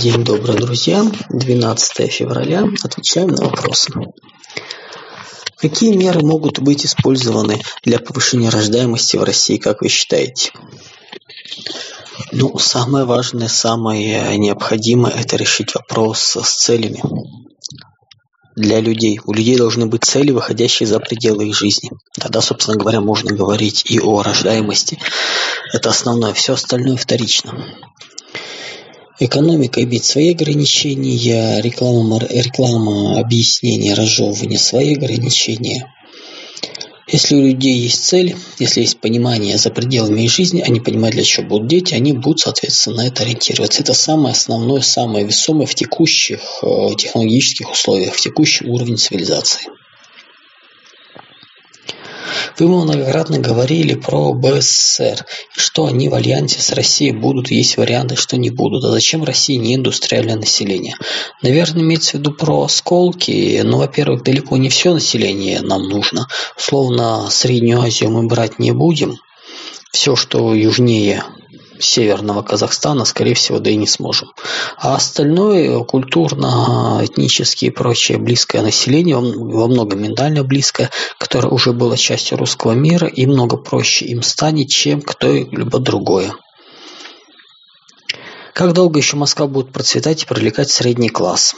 [0.00, 1.04] День добрый, друзья.
[1.30, 2.64] 12 февраля.
[2.82, 3.92] Отвечаем на вопросы.
[5.56, 10.50] Какие меры могут быть использованы для повышения рождаемости в России, как вы считаете?
[12.32, 17.00] Ну, самое важное, самое необходимое– это решить вопрос с целями
[18.56, 19.20] для людей.
[19.24, 21.90] У людей должны быть цели, выходящие за пределы их жизни.
[22.18, 24.98] Тогда, собственно говоря, можно говорить и о рождаемости.
[25.72, 26.32] Это основное.
[26.32, 27.54] Все остальное вторично.
[29.20, 35.92] Экономика имеет свои ограничения, реклама, реклама объяснения, разжевывания свои ограничения.
[37.06, 41.22] Если у людей есть цель, если есть понимание за пределами их жизни, они понимают, для
[41.22, 43.82] чего будут дети, они будут, соответственно, на это ориентироваться.
[43.82, 49.68] Это самое основное, самое весомое в текущих э, технологических условиях, в текущем уровне цивилизации.
[52.58, 55.24] Вы многократно говорили про БССР,
[55.56, 58.84] что они в альянсе с Россией будут, есть варианты, что не будут.
[58.84, 60.96] А зачем России не индустриальное население?
[61.42, 63.60] Наверное, имеется в виду про осколки.
[63.64, 66.28] Ну, во-первых, далеко не все население нам нужно.
[66.56, 69.16] Условно, Среднюю Азию мы брать не будем.
[69.92, 71.22] Все, что южнее
[71.78, 74.32] северного Казахстана, скорее всего, да и не сможем.
[74.78, 81.96] А остальное культурно, этнически и прочее близкое население, во многом ментально близкое, которое уже было
[81.96, 86.34] частью русского мира, и много проще им станет, чем кто-либо другое.
[88.54, 91.56] Как долго еще Москва будет процветать и привлекать средний класс?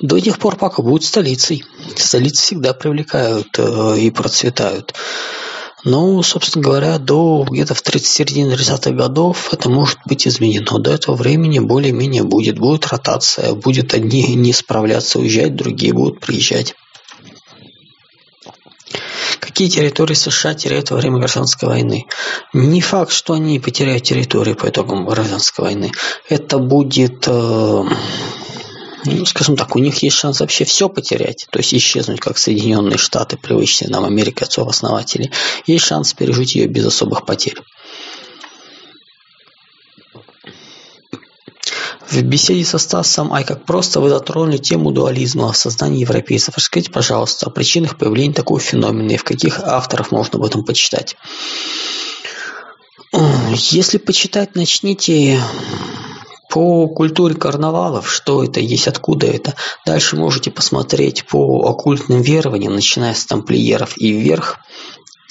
[0.00, 1.64] До тех пор, пока будет столицей.
[1.96, 4.94] Столицы всегда привлекают э, и процветают.
[5.84, 10.78] Ну, собственно говоря, до где-то в 30 середине 30-х годов это может быть изменено.
[10.78, 12.58] До этого времени более-менее будет.
[12.58, 16.74] Будет ротация, будет одни не справляться, уезжать, другие будут приезжать.
[19.40, 22.06] Какие территории США теряют во время гражданской войны?
[22.52, 25.90] Не факт, что они потеряют территории по итогам гражданской войны.
[26.28, 27.84] Это будет э,
[29.04, 32.98] ну, скажем так, у них есть шанс вообще все потерять, то есть исчезнуть, как Соединенные
[32.98, 35.30] Штаты, привычные нам Америка отцов-основателей.
[35.66, 37.58] Есть шанс пережить ее без особых потерь.
[42.10, 46.56] В беседе со Стасом Ай как просто вы затронули тему дуализма в сознании европейцев.
[46.56, 51.16] Расскажите, пожалуйста, о причинах появления такого феномена и в каких авторов можно об этом почитать.
[53.12, 55.40] Если почитать, начните
[56.58, 59.54] по культуре карнавалов, что это есть, откуда это.
[59.86, 64.58] Дальше можете посмотреть по оккультным верованиям, начиная с тамплиеров и вверх,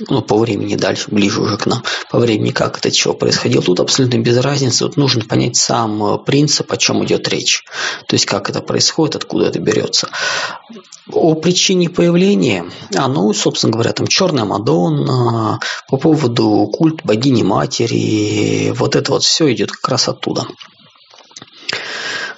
[0.07, 3.61] ну, по времени дальше, ближе уже к нам, по времени, как это чего происходило.
[3.61, 4.85] Тут абсолютно без разницы.
[4.85, 7.65] Вот нужно понять сам э, принцип, о чем идет речь.
[8.07, 10.07] То есть, как это происходит, откуда это берется.
[11.11, 15.59] О причине появления, а, ну, собственно говоря, там черная Мадонна,
[15.89, 20.47] по поводу культ богини матери, вот это вот все идет как раз оттуда.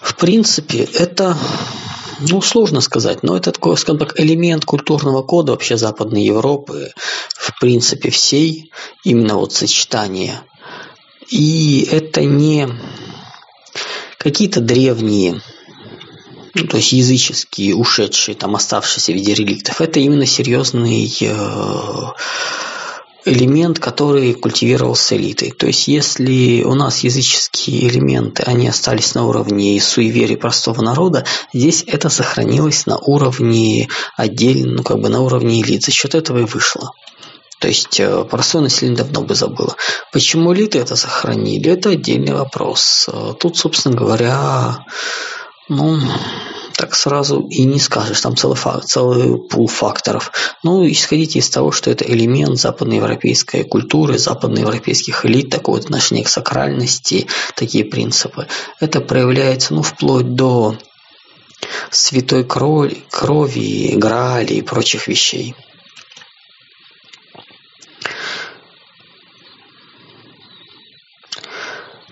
[0.01, 1.37] В принципе, это
[2.19, 6.91] ну, сложно сказать, но это такой, скажем так, элемент культурного кода вообще Западной Европы,
[7.33, 8.71] в принципе, всей,
[9.03, 10.41] именно вот сочетание.
[11.29, 12.67] И это не
[14.17, 15.41] какие-то древние,
[16.53, 19.79] ну, то есть языческие, ушедшие, там, оставшиеся в виде реликтов.
[19.81, 22.05] Это именно серьезный э,
[23.29, 25.51] элемент, который культивировался элитой.
[25.51, 31.83] То есть, если у нас языческие элементы, они остались на уровне суеверий простого народа, здесь
[31.87, 33.87] это сохранилось на уровне
[34.17, 35.83] отдельно, ну, как бы на уровне элит.
[35.83, 36.91] За счет этого и вышло.
[37.59, 39.75] То есть э, простое население давно бы забыло.
[40.13, 43.09] Почему элиты это сохранили, это отдельный вопрос.
[43.11, 44.85] Э, тут, собственно говоря,
[45.67, 45.99] ну,
[46.79, 50.31] так сразу и не скажешь, там целый, факт, целый пул факторов.
[50.63, 57.27] Ну, исходите из того, что это элемент западноевропейской культуры, западноевропейских элит, такое отношение к сакральности,
[57.53, 58.47] такие принципы.
[58.79, 60.77] Это проявляется, ну, вплоть до
[61.91, 65.55] святой крови, крови, грали и прочих вещей.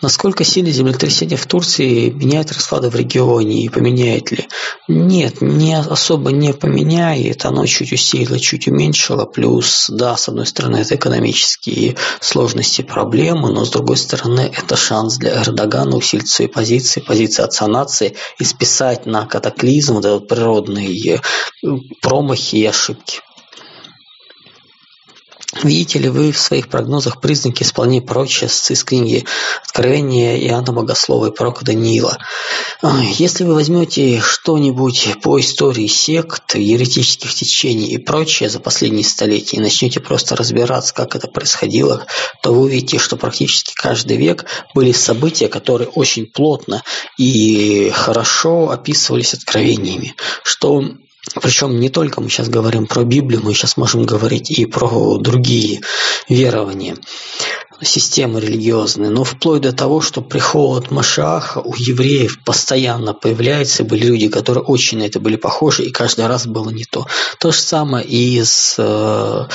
[0.01, 4.47] Насколько сильно землетрясение в Турции меняет расклады в регионе и поменяет ли?
[4.87, 10.77] Нет, не особо не поменяет, оно чуть усилило, чуть уменьшило, плюс, да, с одной стороны,
[10.77, 17.01] это экономические сложности, проблемы, но с другой стороны, это шанс для Эрдогана усилить свои позиции,
[17.01, 21.21] позиции отца нации и списать на катаклизм, вот этот природные
[22.01, 23.21] промахи и ошибки.
[25.63, 29.25] Видите ли вы в своих прогнозах признаки исполнения пророчеств из книги
[29.63, 32.17] Откровения Иоанна Богослова и пророка Даниила?
[33.17, 39.61] Если вы возьмете что-нибудь по истории сект, еретических течений и прочее за последние столетия и
[39.61, 42.05] начнете просто разбираться, как это происходило,
[42.43, 44.45] то вы увидите, что практически каждый век
[44.75, 46.83] были события, которые очень плотно
[47.17, 50.13] и хорошо описывались откровениями,
[50.43, 50.83] что
[51.35, 55.81] причем не только мы сейчас говорим про Библию, мы сейчас можем говорить и про другие
[56.29, 56.97] верования,
[57.81, 64.29] системы религиозные, но вплоть до того, что приход Машаха у евреев постоянно появляется, были люди,
[64.29, 67.05] которые очень на это были похожи, и каждый раз было не то.
[67.39, 69.45] То же самое и с э,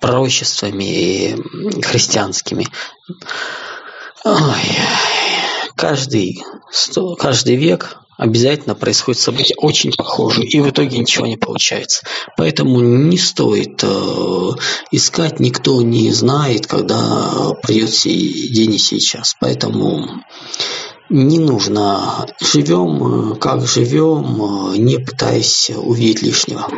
[0.00, 1.36] пророчествами
[1.82, 2.68] христианскими.
[4.24, 4.78] Ой,
[5.76, 6.42] каждый,
[7.18, 12.06] каждый век обязательно происходит событие очень похожее, и в итоге ничего не получается.
[12.36, 14.50] Поэтому не стоит э,
[14.92, 19.34] искать, никто не знает, когда придет день и сейчас.
[19.40, 20.22] Поэтому
[21.10, 22.26] не нужно.
[22.40, 26.68] Живем, э, как живем, э, не пытаясь увидеть лишнего.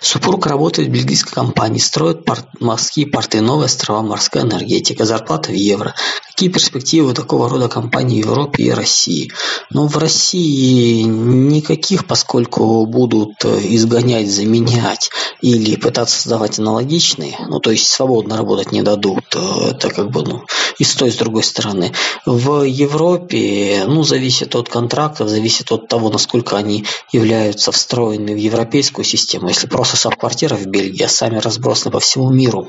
[0.00, 5.54] Супруг работает в бельгийской компании, строит порт, морские порты, новые острова, морская энергетика, зарплата в
[5.54, 5.94] евро.
[6.28, 9.32] Какие перспективы такого рода компаний в Европе и России?
[9.70, 15.10] Ну, в России никаких, поскольку будут э, изгонять, заменять
[15.40, 20.22] или пытаться создавать аналогичные, ну, то есть свободно работать не дадут, э, это как бы,
[20.22, 20.44] ну,
[20.78, 21.92] и с той, и с другой стороны.
[22.24, 29.04] В Европе, ну, зависит от контрактов, зависит от того, насколько они являются встроены в европейскую
[29.04, 29.48] систему.
[29.48, 32.68] Если просто штаб-квартира в Бельгии, а сами разбросаны по всему миру,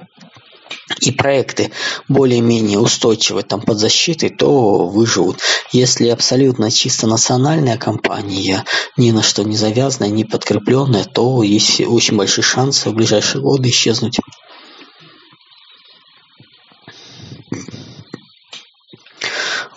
[1.02, 1.72] и проекты
[2.08, 5.40] более-менее устойчивые там под защитой, то выживут.
[5.72, 8.66] Если абсолютно чисто национальная компания,
[8.98, 13.70] ни на что не завязанная, не подкрепленная, то есть очень большие шансы в ближайшие годы
[13.70, 14.20] исчезнуть.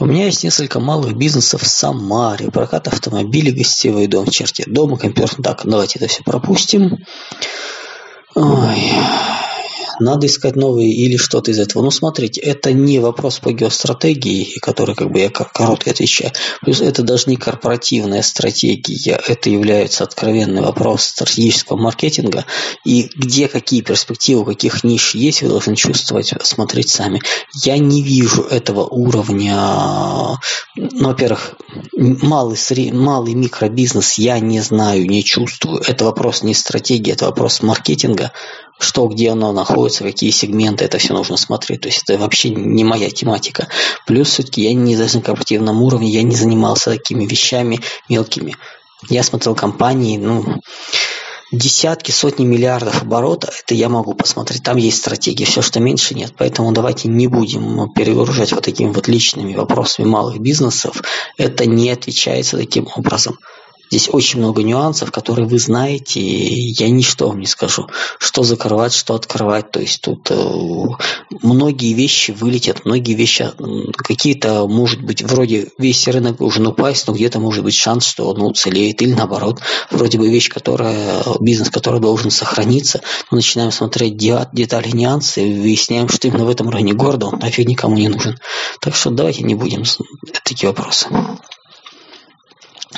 [0.02, 4.98] У меня есть несколько малых бизнесов в Самаре, прокат автомобилей, гостевой дом в черте дома,
[4.98, 5.40] компьютер.
[5.40, 6.98] Так, давайте это все пропустим.
[8.34, 8.94] Ой
[10.02, 11.82] надо искать новые или что-то из этого.
[11.82, 16.32] Ну, смотрите, это не вопрос по геостратегии, который как бы я коротко отвечаю.
[16.60, 22.46] Плюс это даже не корпоративная стратегия, это является откровенный вопрос стратегического маркетинга.
[22.84, 27.20] И где какие перспективы, каких ниш есть, вы должны чувствовать, смотреть сами.
[27.64, 30.38] Я не вижу этого уровня,
[30.76, 31.54] ну, во-первых,
[31.96, 32.58] малый,
[32.92, 35.82] малый микробизнес я не знаю, не чувствую.
[35.86, 38.32] Это вопрос не стратегии, это вопрос маркетинга
[38.82, 41.82] что, где оно находится, какие сегменты, это все нужно смотреть.
[41.82, 43.68] То есть это вообще не моя тематика.
[44.06, 48.56] Плюс все-таки я не на корпоративном уровне, я не занимался такими вещами мелкими.
[49.08, 50.60] Я смотрел компании, ну,
[51.52, 54.62] десятки, сотни миллиардов оборота, это я могу посмотреть.
[54.62, 56.34] Там есть стратегия, все, что меньше нет.
[56.36, 61.02] Поэтому давайте не будем перегружать вот такими вот личными вопросами малых бизнесов.
[61.36, 63.38] Это не отвечается таким образом.
[63.92, 67.88] Здесь очень много нюансов, которые вы знаете, и я ничто вам не скажу.
[68.18, 69.70] Что закрывать, что открывать.
[69.70, 70.34] То есть тут э,
[71.42, 73.50] многие вещи вылетят, многие вещи,
[73.98, 78.40] какие-то, может быть, вроде весь рынок должен упасть, но где-то может быть шанс, что он
[78.40, 79.02] уцелеет.
[79.02, 79.60] Или наоборот,
[79.90, 86.08] вроде бы вещь, которая, бизнес, который должен сохраниться, мы начинаем смотреть детали, нюансы, и выясняем,
[86.08, 88.38] что именно в этом районе города он нафиг никому не нужен.
[88.80, 89.84] Так что давайте не будем
[90.44, 91.08] такие вопросы.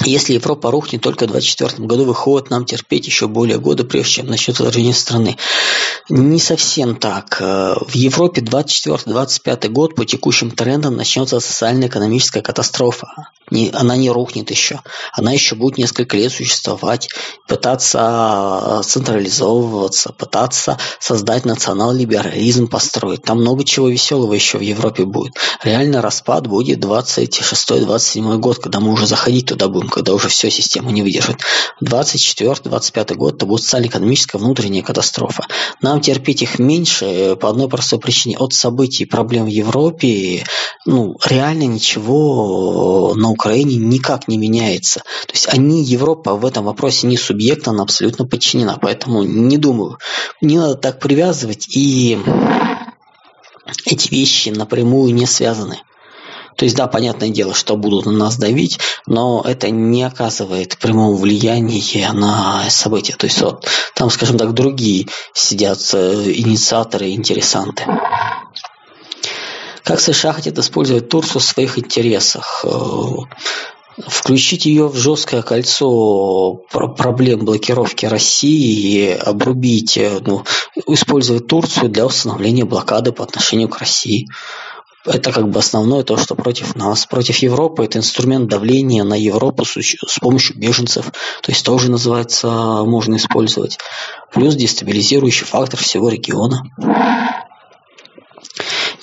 [0.05, 4.26] Если Европа рухнет только в 2024 году, выходит нам терпеть еще более года, прежде чем
[4.26, 5.37] начнет отражение страны.
[6.08, 7.38] Не совсем так.
[7.41, 13.06] Э, в Европе 24-25 год по текущим трендам начнется социально-экономическая катастрофа.
[13.51, 14.81] Не, она не рухнет еще.
[15.13, 17.08] Она еще будет несколько лет существовать,
[17.46, 23.22] пытаться централизовываться, пытаться создать национал-либерализм, построить.
[23.22, 25.34] Там много чего веселого еще в Европе будет.
[25.63, 30.93] Реально распад будет 26-27 год, когда мы уже заходить туда будем, когда уже все система
[30.93, 31.36] не выдержит.
[31.82, 35.46] 24-25 год это будет социально-экономическая внутренняя катастрофа.
[35.81, 38.36] Нам терпеть их меньше э, по одной простой причине.
[38.38, 40.44] От событий и проблем в Европе
[40.86, 45.00] ну, реально ничего на Украине никак не меняется.
[45.26, 48.79] То есть они, Европа в этом вопросе не субъект, она абсолютно подчинена.
[48.81, 49.98] Поэтому не думаю,
[50.41, 52.19] не надо так привязывать, и
[53.86, 55.81] эти вещи напрямую не связаны.
[56.56, 61.17] То есть, да, понятное дело, что будут на нас давить, но это не оказывает прямого
[61.17, 63.15] влияния на события.
[63.15, 67.84] То есть, вот, там, скажем так, другие сидят э, инициаторы, интересанты.
[69.82, 72.65] Как США хотят использовать Турцию в своих интересах?
[72.65, 72.70] Э,
[73.99, 80.44] включить ее в жесткое кольцо проблем блокировки России и обрубить, э, ну,
[80.87, 84.29] использовать Турцию для установления блокады по отношению к России.
[85.06, 87.06] Это как бы основное то, что против нас.
[87.06, 91.13] Против Европы это инструмент давления на Европу с, с помощью беженцев.
[91.43, 92.49] То есть тоже называется,
[92.84, 93.79] можно использовать.
[94.32, 96.63] Плюс дестабилизирующий фактор всего региона.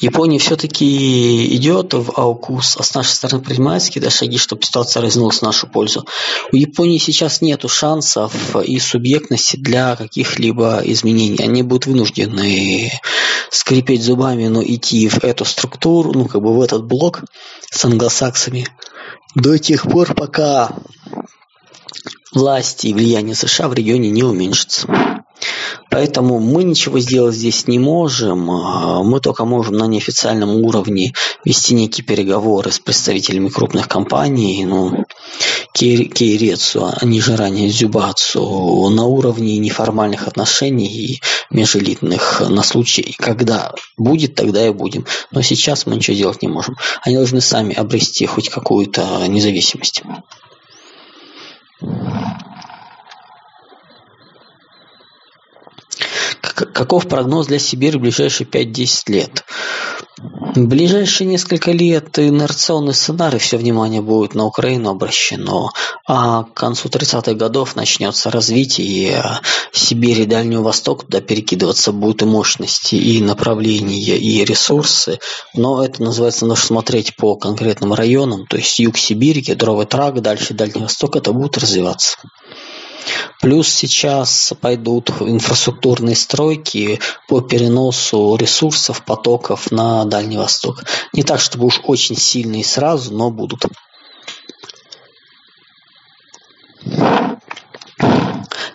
[0.01, 5.39] Япония все-таки идет в аукус, а с нашей стороны принимает какие-то шаги, чтобы ситуация развернулась
[5.39, 6.07] в нашу пользу.
[6.51, 11.43] У Японии сейчас нет шансов и субъектности для каких-либо изменений.
[11.43, 12.91] Они будут вынуждены
[13.51, 17.23] скрипеть зубами, но идти в эту структуру, ну как бы в этот блок
[17.69, 18.67] с англосаксами
[19.35, 20.75] до тех пор, пока
[22.33, 24.87] власти и влияние США в регионе не уменьшится.
[25.89, 28.49] Поэтому мы ничего сделать здесь не можем.
[28.49, 35.05] А, мы только можем на неофициальном уровне вести некие переговоры с представителями крупных компаний, ну,
[35.73, 43.73] Кейрецу, а не же ранее Зюбацу, на уровне неформальных отношений и межэлитных на случай, когда
[43.97, 45.05] будет, тогда и будем.
[45.31, 46.77] Но сейчас мы ничего делать не можем.
[47.01, 50.03] Они должны сами обрести хоть какую-то независимость.
[56.81, 59.45] Каков прогноз для Сибири в ближайшие 5-10 лет?
[60.17, 65.69] В ближайшие несколько лет инерционный сценарий, все внимание будет на Украину обращено,
[66.07, 69.15] а к концу 30-х годов начнется развитие, и
[69.71, 75.19] Сибирь и Дальний Восток, туда перекидываться будут и мощности, и направления, и ресурсы,
[75.53, 80.55] но это называется, нужно смотреть по конкретным районам, то есть юг Сибири, кедровый тракт, дальше
[80.55, 82.17] Дальний Восток, это будет развиваться.
[83.39, 90.83] Плюс сейчас пойдут инфраструктурные стройки по переносу ресурсов, потоков на Дальний Восток.
[91.13, 93.65] Не так, чтобы уж очень сильные сразу, но будут.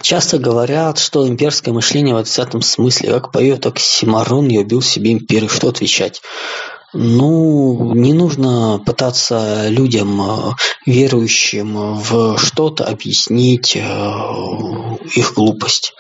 [0.03, 5.49] Часто говорят, что имперское мышление в 20 смысле, как поет Оксимарон, я убил себе империю.
[5.49, 6.23] Что отвечать?
[6.99, 10.53] Ну, не нужно пытаться людям, э,
[10.87, 13.81] верующим в что-то, объяснить э,
[15.15, 15.93] их глупость.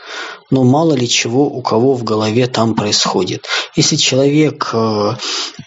[0.50, 3.46] Но мало ли чего у кого в голове там происходит.
[3.74, 5.16] Если человек э,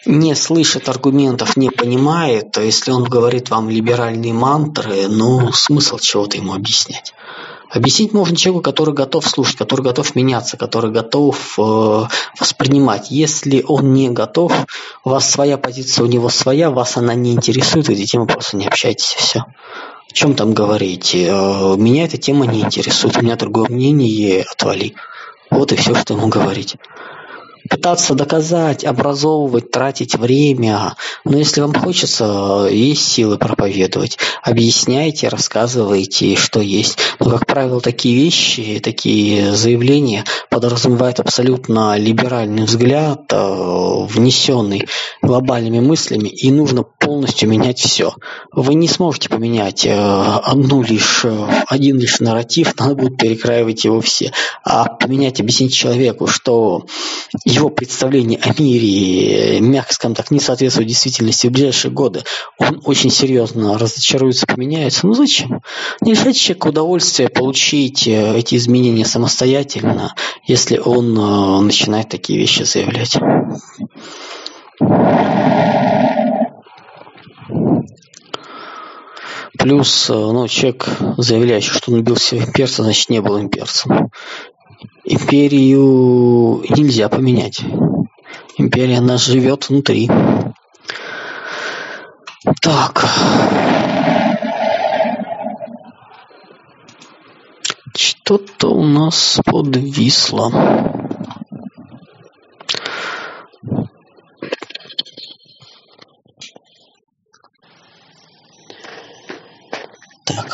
[0.08, 6.38] не слышит аргументов, не понимает, то если он говорит вам либеральные мантры, ну, смысл чего-то
[6.38, 7.14] ему объяснять.
[7.70, 12.04] Объяснить можно человеку, который готов слушать, который готов меняться, который готов э,
[12.40, 13.12] воспринимать.
[13.12, 14.54] Если он не готов,
[15.04, 18.58] у вас своя позиция, у него своя, вас она не интересует, вы эти темы просто
[18.58, 19.40] не общаетесь, и все.
[19.40, 21.14] О чем там говорить?
[21.14, 24.96] Э, меня эта тема не интересует, у меня другое мнение, отвали.
[25.52, 26.76] Вот и все, что ему говорить
[27.70, 30.96] пытаться доказать, образовывать, тратить время.
[31.24, 34.18] Но если вам хочется, есть силы проповедовать.
[34.44, 36.98] Объясняйте, рассказывайте, что есть.
[37.20, 44.88] Но, как правило, такие вещи, такие заявления подразумевают абсолютно либеральный взгляд, э, внесенный
[45.22, 48.14] глобальными мыслями, и нужно полностью менять все.
[48.52, 54.02] Вы не сможете поменять э, одну лишь, э, один лишь нарратив, надо будет перекраивать его
[54.02, 54.32] все.
[54.64, 56.86] А поменять, объяснить человеку, что
[57.68, 62.24] представление о мире, мягко скажем так, не соответствует действительности в ближайшие годы,
[62.58, 65.06] он очень серьезно разочаруется, поменяется.
[65.06, 65.62] Ну зачем?
[66.00, 72.64] Не лишайте человека удовольствия получить э, эти изменения самостоятельно, если он э, начинает такие вещи
[72.64, 73.18] заявлять.
[79.58, 80.88] Плюс, э, ну, человек,
[81.18, 84.10] заявляющий, что он убил себя имперца, значит, не был имперцем
[85.04, 87.62] империю нельзя поменять.
[88.58, 90.10] Империя, она живет внутри.
[92.62, 93.06] Так.
[97.96, 100.52] Что-то у нас подвисло.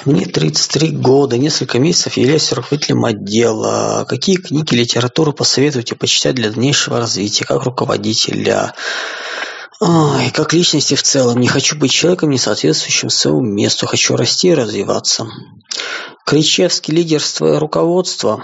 [0.05, 4.05] Мне 33 года, несколько месяцев являюсь руководителем отдела.
[4.07, 8.73] Какие книги, литературу посоветуете почитать для дальнейшего развития, как руководителя?
[9.81, 11.39] Ой, как личности в целом.
[11.39, 13.87] Не хочу быть человеком, не соответствующим своему месту.
[13.87, 15.27] Хочу расти и развиваться.
[16.25, 18.41] Кричевский лидерство и руководство.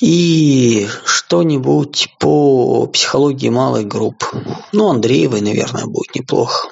[0.00, 4.24] И что-нибудь по психологии малой групп.
[4.72, 6.70] Ну, Андреевой, наверное, будет неплохо.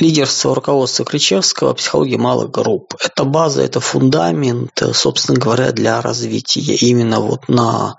[0.00, 2.94] Лидерство руководства Кричевского, психология малых групп.
[3.04, 7.96] Это база, это фундамент, собственно говоря, для развития именно вот на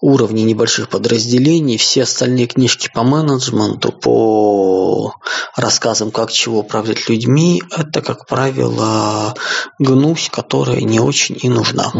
[0.00, 1.78] уровне небольших подразделений.
[1.78, 5.14] Все остальные книжки по менеджменту, по
[5.56, 9.34] рассказам, как чего управлять людьми, это, как правило,
[9.78, 11.92] гнусь, которая не очень и нужна.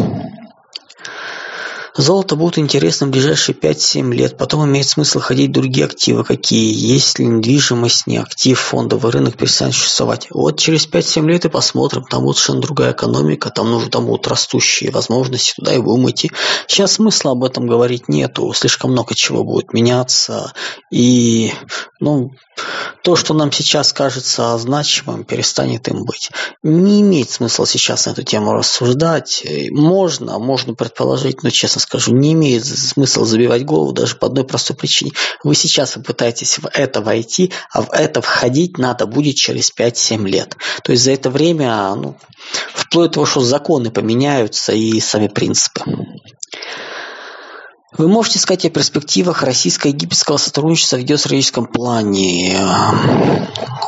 [1.94, 7.24] Золото будет интересно в ближайшие 5-7 лет, потом имеет смысл ходить другие активы какие, если
[7.24, 10.28] недвижимость не актив, фондовый рынок перестанет существовать.
[10.30, 14.26] Вот через 5-7 лет и посмотрим, там будет совершенно другая экономика, там, нужно, там будут
[14.26, 16.32] растущие возможности, туда и будем идти.
[16.66, 20.52] Сейчас смысла об этом говорить нету, слишком много чего будет меняться,
[20.90, 21.52] и
[22.00, 22.32] ну,
[23.02, 26.30] то, что нам сейчас кажется значимым, перестанет им быть.
[26.62, 29.44] Не имеет смысла сейчас на эту тему рассуждать.
[29.70, 34.76] Можно, можно предположить, но, честно скажу, не имеет смысла забивать голову даже по одной простой
[34.76, 35.12] причине.
[35.44, 40.56] Вы сейчас пытаетесь в это войти, а в это входить надо будет через 5-7 лет.
[40.82, 42.16] То есть за это время, ну,
[42.74, 45.82] вплоть до того, что законы поменяются и сами принципы.
[47.98, 52.58] Вы можете сказать о перспективах российско-египетского сотрудничества в геостратегическом плане.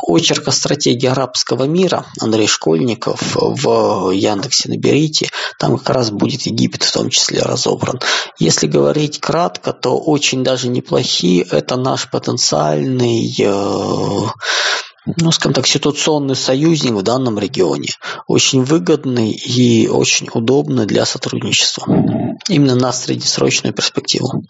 [0.03, 5.29] Очерк о стратегии арабского мира Андрей Школьников в Яндексе наберите.
[5.57, 7.99] Там как раз будет Египет в том числе разобран.
[8.37, 11.41] Если говорить кратко, то очень даже неплохие.
[11.41, 14.21] Это наш потенциальный э,
[15.05, 17.89] ну, скажем так, ситуационный союзник в данном регионе.
[18.27, 21.85] Очень выгодный и очень удобный для сотрудничества.
[22.49, 24.43] Именно на среднесрочную перспективу.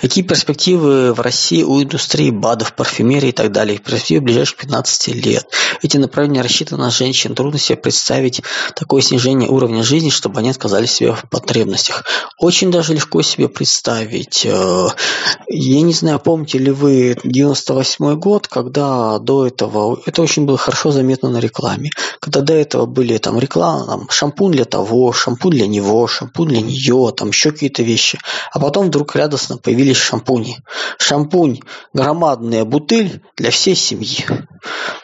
[0.00, 5.08] Какие перспективы в России у индустрии БАДов, парфюмерии и так далее в перспективе ближайших 15
[5.08, 5.46] лет?
[5.82, 7.34] Эти направления рассчитаны на женщин.
[7.34, 8.42] Трудно себе представить
[8.74, 12.04] такое снижение уровня жизни, чтобы они отказались себе в потребностях.
[12.38, 14.46] Очень даже легко себе представить.
[14.46, 14.88] Э,
[15.48, 20.92] я не знаю, помните ли вы 98 год, когда до этого, это очень было хорошо
[20.92, 21.90] заметно на рекламе,
[22.20, 26.62] когда до этого были там реклама, там, шампунь для того, шампунь для него, шампунь для
[26.62, 28.18] нее, там еще какие-то вещи.
[28.50, 30.58] А потом вдруг радостно появились шампуни.
[30.98, 31.60] Шампунь–
[31.92, 34.24] громадная бутыль для всей семьи.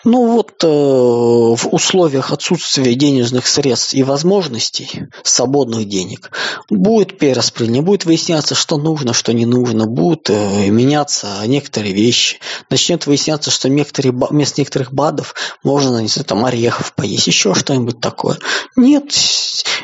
[0.05, 6.31] Ну вот э, в условиях отсутствия денежных средств и возможностей, свободных денег,
[6.71, 12.39] будет перераспределение, будет выясняться, что нужно, что не нужно, будут э, меняться некоторые вещи.
[12.71, 18.01] Начнет выясняться, что некоторые, вместо некоторых БАДов можно, не знаю, там орехов поесть, еще что-нибудь
[18.01, 18.39] такое.
[18.77, 19.13] Нет,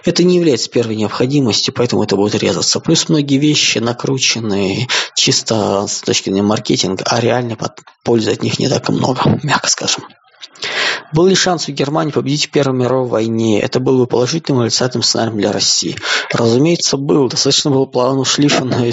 [0.04, 2.80] это не является первой необходимостью, поэтому это будет резаться.
[2.80, 7.56] Плюс многие вещи накручены чисто с точки зрения маркетинга, а реально
[8.04, 10.04] пользы от них не так и много, мягко скажем.
[11.12, 13.60] Был ли шанс у Германии победить в Первой мировой войне?
[13.60, 15.96] Это был бы положительным отрицательным сценарием для России?
[16.30, 17.28] Разумеется, был.
[17.28, 18.90] Достаточно было плану Шлиффена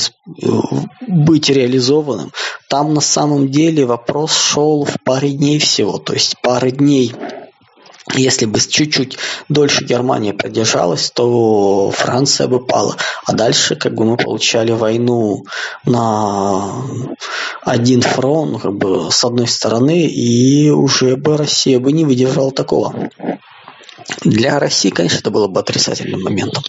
[1.08, 2.32] быть реализованным.
[2.70, 5.98] Там на самом деле вопрос шел в паре дней всего.
[5.98, 7.14] То есть пары дней
[8.14, 9.18] если бы чуть-чуть
[9.50, 12.96] дольше Германия продержалась, то Франция бы пала.
[13.26, 15.46] А дальше как бы мы получали войну
[15.86, 16.84] на
[17.62, 22.52] один фронт, ну, как бы с одной стороны, и уже бы Россия бы не выдержала
[22.52, 23.10] такого.
[24.22, 26.64] Для России, конечно, это было бы отрицательным моментом.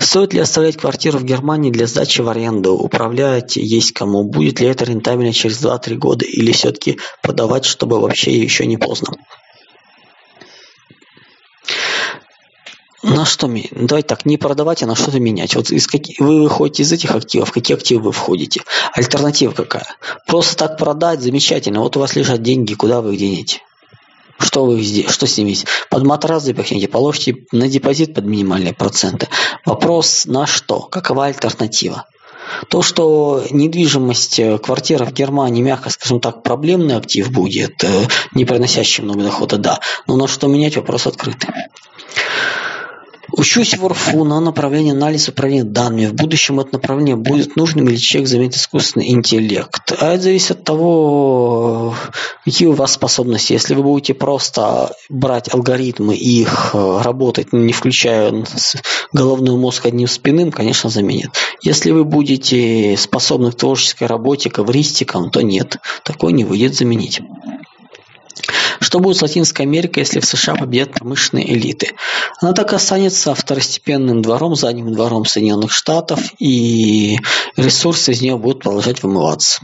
[0.00, 2.72] Стоит ли оставлять квартиру в Германии для сдачи в аренду?
[2.72, 4.24] Управлять есть кому?
[4.24, 6.24] Будет ли это рентабельно через 2-3 года?
[6.24, 9.08] Или все-таки продавать, чтобы вообще еще не поздно?
[13.02, 13.72] На что менять?
[13.72, 15.54] Давайте так, не продавать, а на что-то менять.
[15.54, 18.62] Вот из каких, вы выходите из этих активов, какие активы вы входите?
[18.94, 19.86] Альтернатива какая?
[20.26, 21.80] Просто так продать, замечательно.
[21.80, 23.60] Вот у вас лежат деньги, куда вы их денете?
[24.40, 25.66] Что вы что с?
[25.90, 29.28] Под матрас запихните, положите на депозит под минимальные проценты.
[29.66, 30.80] Вопрос на что?
[30.80, 32.06] Какова альтернатива?
[32.68, 38.44] То, что недвижимость, э, квартира в Германии, мягко скажем так, проблемный актив будет, э, не
[38.44, 39.80] приносящий много дохода, да.
[40.06, 41.50] Но на что менять, вопрос открытый.
[43.32, 46.06] Учусь в РФУ на направлении анализ управления данными.
[46.06, 49.92] В будущем это направление будет нужным или человек заменит искусственный интеллект.
[49.98, 51.94] А это зависит от того,
[52.44, 53.52] какие у вас способности.
[53.52, 58.44] Если вы будете просто брать алгоритмы и их э, работать, не включая
[59.12, 61.30] головной мозг одним спинным, конечно, заменит.
[61.62, 67.20] Если вы будете способны к творческой работе, к эвристикам, то нет, такой не выйдет заменить.
[68.80, 71.94] Что будет с Латинской Америкой, если в США победят промышленные элиты?
[72.40, 77.18] Она так и останется второстепенным двором, задним двором Соединенных Штатов, и
[77.56, 79.60] ресурсы из нее будут продолжать вымываться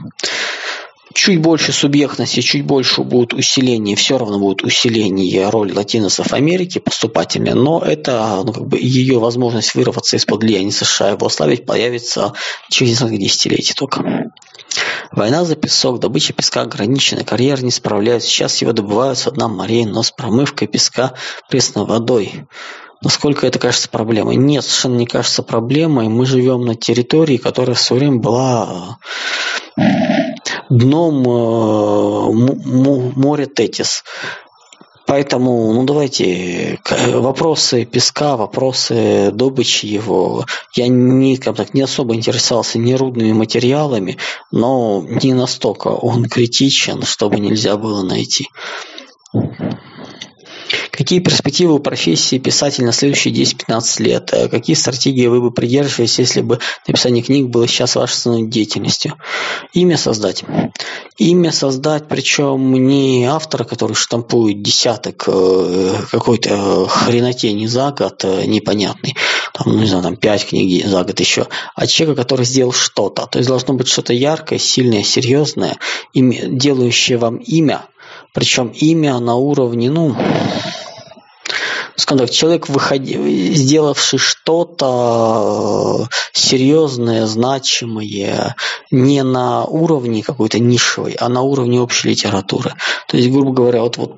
[1.17, 7.55] чуть больше субъектности, чуть больше будет усиление, все равно будет усиление роли латиносов Америки поступательно,
[7.55, 12.35] но это ну, как бы ее возможность вырваться из-под влияния США и его ослабить появится
[12.69, 14.31] через несколько десятилетий только.
[15.11, 18.29] Война за песок, добыча песка ограничена, карьер не справляется.
[18.29, 21.15] Сейчас его добывают с дна морей, но с промывкой песка
[21.49, 22.47] пресной водой.
[23.03, 24.37] Насколько это кажется проблемой?
[24.37, 26.09] Нет, совершенно не кажется проблемой.
[26.09, 28.99] Мы живем на территории, которая в свое время была
[30.69, 32.33] дном э,
[33.17, 34.05] моря Тетис.
[35.07, 36.81] Поэтому, ну давайте,
[37.15, 40.45] вопросы песка, вопросы добычи его.
[40.75, 44.19] Я не, как так, не особо интересовался нерудными материалами,
[44.51, 48.49] но не настолько он критичен, чтобы нельзя было найти.
[50.97, 54.31] Какие перспективы у профессии писателя на следующие 10-15 лет?
[54.33, 59.15] Э, какие стратегии вы бы придерживались, если бы написание книг было сейчас вашей основной деятельностью?
[59.75, 60.45] Имя создать.
[61.19, 69.15] Имя создать, причем не автора, который штампует десяток э, какой-то хренотени за год э, непонятный,
[69.53, 73.27] там, ну, не знаю, там пять книг за год еще, а человека, который сделал что-то.
[73.27, 75.77] То есть должно быть что-то яркое, сильное, серьезное,
[76.15, 77.85] делающее вам имя,
[78.33, 80.17] причем имя на уровне, ну,
[81.97, 88.55] скажем так, человек, выходи, сделавший что-то э, серьезное, значимое,
[88.91, 92.75] не на уровне какой-то нишевой, а на уровне общей литературы.
[93.09, 94.17] То есть, грубо говоря, вот, вот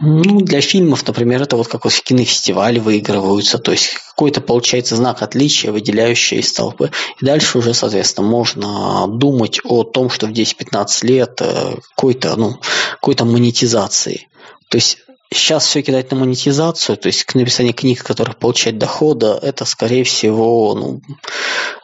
[0.00, 5.22] ну, для фильмов, например, это вот как вот кинофестивали выигрываются, то есть какой-то получается знак
[5.22, 6.90] отличия, выделяющий из толпы.
[7.20, 12.60] И дальше уже, соответственно, можно думать о том, что в 10-15 лет э, какой-то, ну,
[13.00, 14.28] какой-то монетизации.
[14.68, 14.98] То есть
[15.32, 20.04] сейчас все кидать на монетизацию, то есть к написанию книг, которых получать дохода, это, скорее
[20.04, 21.00] всего, ну,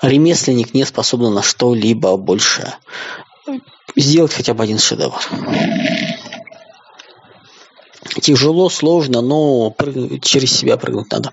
[0.03, 2.74] ремесленник не способен на что-либо больше
[3.96, 5.20] сделать хотя бы один шедевр.
[8.20, 9.75] Тяжело, сложно, но
[10.23, 11.33] через себя прыгнуть надо.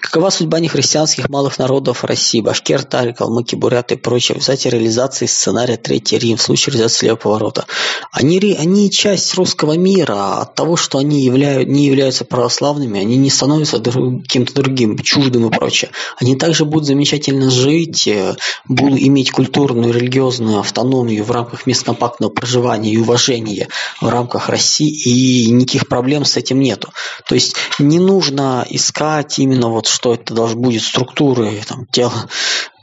[0.00, 5.26] Какова судьба нехристианских малых народов России, башкир, тари, калмыки, буряты и прочие в результате реализации
[5.26, 7.66] сценария Третий Рим в случае реализации левого поворота?
[8.10, 13.16] Они, они часть русского мира, а от того, что они являют, не являются православными, они
[13.16, 15.90] не становятся друг, кем-то другим, чуждым и прочее.
[16.16, 18.36] Они также будут замечательно жить, э,
[18.66, 23.68] будут иметь культурную, религиозную автономию в рамках мест компактного проживания и уважения
[24.00, 26.90] в рамках России, и никаких проблем с этим нету.
[27.26, 32.08] То есть не нужно искать именно вот что это должно будет структуры, там, те,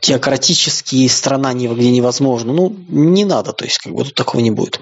[0.02, 2.54] теократические страна где невозможно.
[2.54, 4.80] Ну, не надо, то есть как бы тут такого не будет.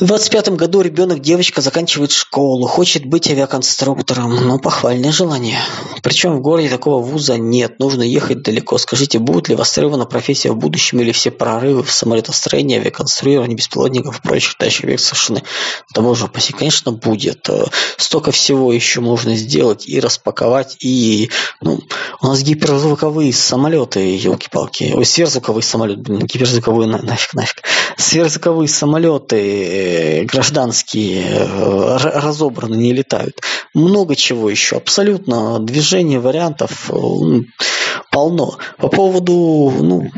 [0.00, 4.46] В 25 году ребенок, девочка, заканчивает школу, хочет быть авиаконструктором.
[4.46, 5.58] Ну, похвальное желание.
[6.04, 8.78] Причем в городе такого вуза нет, нужно ехать далеко.
[8.78, 14.22] Скажите, будет ли востребована профессия в будущем или все прорывы в самолетостроении, авиаконструировании, беспилотников и
[14.22, 15.42] прочих летающих объектов совершены
[15.92, 16.52] того же паси?
[16.52, 17.48] Конечно, будет.
[17.96, 21.28] Столько всего еще можно сделать и распаковать, и
[21.60, 21.80] ну,
[22.20, 24.92] у нас гиперзвуковые самолеты, елки-палки.
[24.94, 27.64] Ой, сверхзвуковые самолеты, блин, гиперзвуковые, на, нафиг, нафиг.
[27.96, 29.87] Сверхзвуковые самолеты
[30.24, 33.40] гражданские э, разобраны, не летают.
[33.74, 34.76] Много чего еще.
[34.76, 36.96] Абсолютно движение вариантов э,
[38.10, 38.58] полно.
[38.78, 40.10] По поводу ну,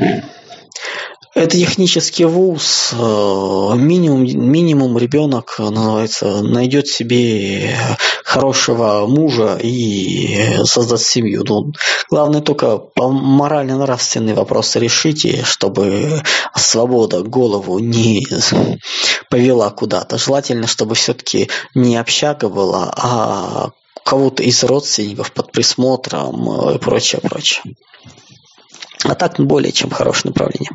[1.34, 2.90] это технический вуз.
[2.92, 7.76] Э, минимум, минимум ребенок, называется, найдет себе
[8.24, 11.44] хорошего мужа и создаст семью.
[11.46, 11.72] Ну,
[12.08, 16.22] главное только морально-нравственные вопросы решите, чтобы
[16.56, 18.26] свобода голову не
[19.28, 20.18] повела куда-то.
[20.18, 23.70] Желательно, чтобы все-таки не общага была, а
[24.04, 27.76] кого-то из родственников под присмотром и прочее, прочее.
[29.04, 30.70] А так более чем хорошее направление.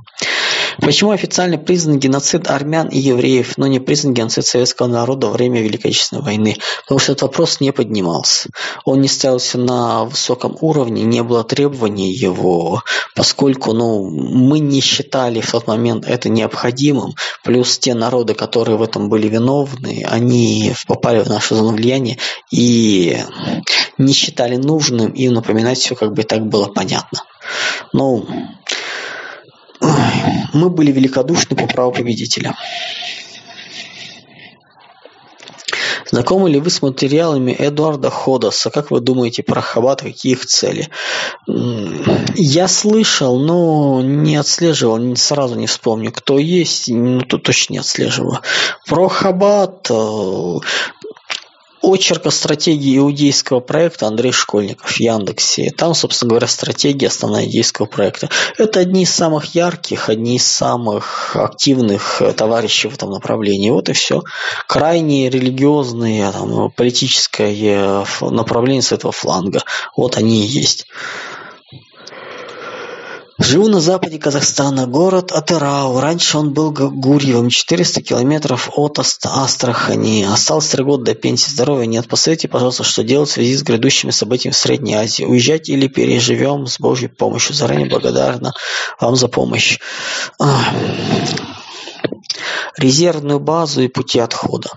[0.79, 5.61] Почему официально признан геноцид армян и евреев, но не признан геноцид советского народа во время
[5.61, 6.57] Великой Отечественной войны?
[6.81, 8.49] Потому что этот вопрос не поднимался.
[8.83, 12.83] Он не ставился на высоком уровне, не было требований его,
[13.15, 17.13] поскольку ну, мы не считали в тот момент это необходимым.
[17.43, 22.17] Плюс те народы, которые в этом были виновны, они попали в нашу зону влияния
[22.51, 23.17] и
[23.97, 27.23] не считали нужным им напоминать все, как бы так было понятно.
[27.93, 28.27] Ну,
[30.53, 32.55] мы были великодушны по праву победителя.
[36.11, 38.69] Знакомы ли вы с материалами Эдуарда Ходоса?
[38.69, 40.87] Как вы думаете про Хаббат, какие их цели?
[42.35, 48.39] Я слышал, но не отслеживал, сразу не вспомню, кто есть, ну, то точно не отслеживал.
[48.87, 49.89] Про Хаббат
[51.85, 55.71] э, очерка стратегии иудейского проекта Андрей Школьников Яндексе.
[55.71, 58.29] Там, собственно говоря, стратегия основная иудейского проекта.
[58.57, 63.69] Это одни из самых ярких, одни из самых активных товарищей в этом направлении.
[63.69, 64.23] Вот и все.
[64.67, 69.61] Крайне религиозные, там, политическое направление с этого фланга.
[69.95, 70.87] Вот они и есть.
[73.37, 75.99] Живу на западе Казахстана, город Атырау.
[75.99, 80.23] Раньше он был Гурьевым, 400 километров от Астрахани.
[80.23, 82.07] Осталось три года до пенсии, здоровья нет.
[82.07, 85.25] Посоветуйте, пожалуйста, что делать в связи с грядущими событиями в Средней Азии.
[85.25, 87.55] Уезжать или переживем с Божьей помощью.
[87.55, 88.53] Заранее благодарна
[89.01, 89.79] вам за помощь.
[92.77, 94.69] Резервную базу и пути отхода.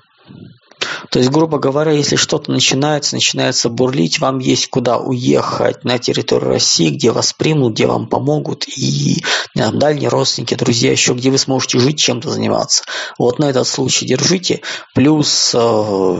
[1.10, 6.50] То есть, грубо говоря, если что-то начинается, начинается бурлить, вам есть куда уехать на территорию
[6.50, 9.22] России, где вас примут, где вам помогут, и
[9.54, 12.84] там, дальние родственники, друзья, еще где вы сможете жить, чем-то заниматься.
[13.18, 14.62] Вот на этот случай держите.
[14.94, 16.16] Плюс э,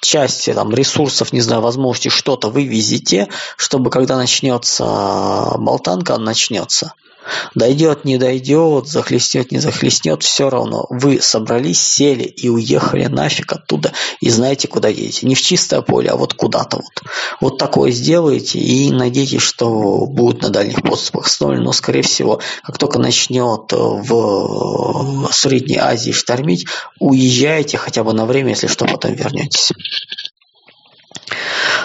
[0.00, 4.84] части там, ресурсов, не знаю, возможности что-то вывезите, чтобы когда начнется
[5.58, 6.94] болтанка, начнется.
[7.54, 10.86] Дойдет, не дойдет, захлестнет, не захлестнет, все равно.
[10.90, 15.26] Вы собрались, сели и уехали нафиг оттуда и знаете, куда едете.
[15.26, 17.02] Не в чистое поле, а вот куда-то вот.
[17.40, 21.60] Вот такое сделаете и надейтесь, что будет на дальних подступах с ноль.
[21.60, 26.66] Но, скорее всего, как только начнет в Средней Азии штормить,
[26.98, 29.72] уезжайте хотя бы на время, если что, потом вернетесь.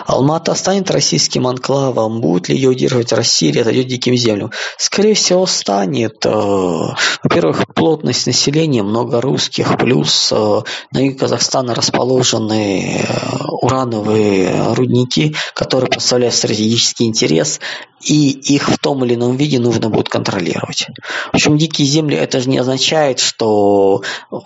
[0.05, 2.21] Алмата станет российским анклавом?
[2.21, 4.51] Будет ли ее удерживать Россия или отойдет диким землям?
[4.77, 6.25] Скорее всего, станет.
[6.25, 15.35] Э, во-первых, плотность населения, много русских, плюс э, на юге Казахстана расположены э, урановые рудники,
[15.53, 17.59] которые представляют стратегический интерес,
[18.05, 20.87] и их в том или ином виде нужно будет контролировать.
[21.31, 24.03] В общем, дикие земли это же не означает, что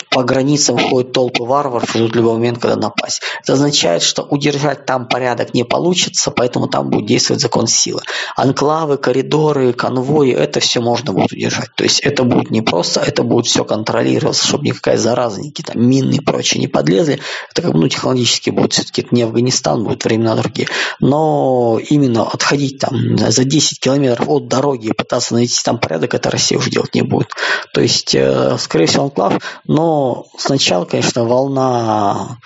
[0.09, 3.21] по границам ходят толпы варваров и ждут любой момент, когда напасть.
[3.41, 8.01] Это означает, что удержать там порядок не получится, поэтому там будет действовать закон силы.
[8.35, 11.69] Анклавы, коридоры, конвои, это все можно будет удержать.
[11.75, 15.81] То есть это будет не просто, это будет все контролироваться, чтобы никакая зараза, никакие там
[15.81, 17.19] мины и прочее не подлезли.
[17.51, 20.67] Это как бы, ну, технологически будет все-таки не Афганистан, будут времена другие.
[20.99, 26.29] Но именно отходить там за 10 километров от дороги и пытаться найти там порядок, это
[26.29, 27.29] Россия уже делать не будет.
[27.73, 32.37] То есть, э, скорее всего, анклав, но сначала, конечно, волна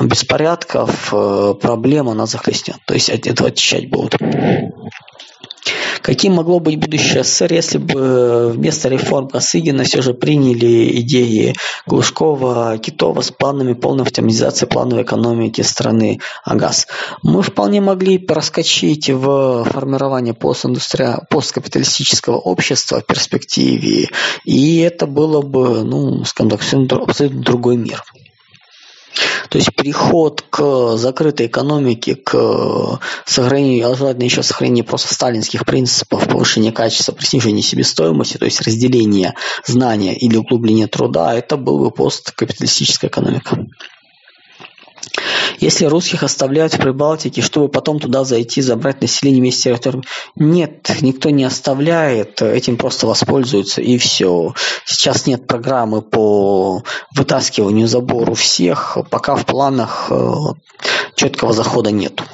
[0.00, 2.76] беспорядков, э, проблем она захлестнет.
[2.86, 4.16] То есть от этого очищать будут.
[6.04, 11.54] Каким могло быть будущее СССР, если бы вместо реформ Косыгина все же приняли идеи
[11.86, 16.88] Глушкова, Китова с планами полной автоматизации плановой экономики страны АГАЗ?
[17.22, 24.10] Мы вполне могли проскочить в формирование посткапиталистического общества в перспективе,
[24.44, 28.04] и это было бы, ну, скажем так, абсолютно другой мир.
[29.48, 36.26] То есть переход к закрытой экономике, к сохранению, а желательно еще сохранению просто сталинских принципов
[36.26, 39.34] повышения качества при снижении себестоимости, то есть разделение
[39.66, 43.58] знания или углубление труда, это был бы посткапиталистическая экономика.
[45.58, 50.04] Если русских оставляют в Прибалтике, чтобы потом туда зайти, забрать население вместе с территорией,
[50.36, 54.54] нет, никто не оставляет, этим просто воспользуются и все.
[54.84, 56.82] Сейчас нет программы по
[57.14, 60.32] вытаскиванию, забору всех, пока в планах э,
[61.14, 62.24] четкого захода нету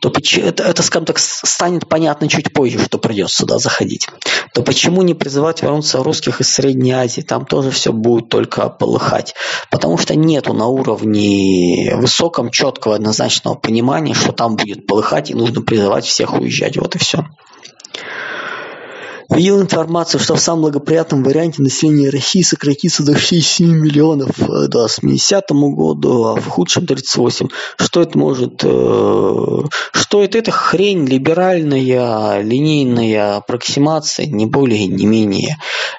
[0.00, 4.08] то это, это, скажем так, станет понятно чуть позже, что придется сюда заходить.
[4.52, 7.22] То почему не призывать вернуться русских из Средней Азии?
[7.22, 9.34] Там тоже все будет только полыхать.
[9.70, 15.62] Потому что нету на уровне высоком четкого однозначного понимания, что там будет полыхать и нужно
[15.62, 16.76] призывать всех уезжать.
[16.76, 17.24] Вот и все.
[19.30, 24.68] Видел информацию, что в самом благоприятном варианте население России сократится до 67 миллионов к э,
[24.68, 27.48] 2050 году, а в худшем 38.
[27.78, 28.62] Что это может...
[28.64, 30.38] Э, что это?
[30.38, 35.56] Это хрень либеральная, линейная аппроксимация, не более, не менее,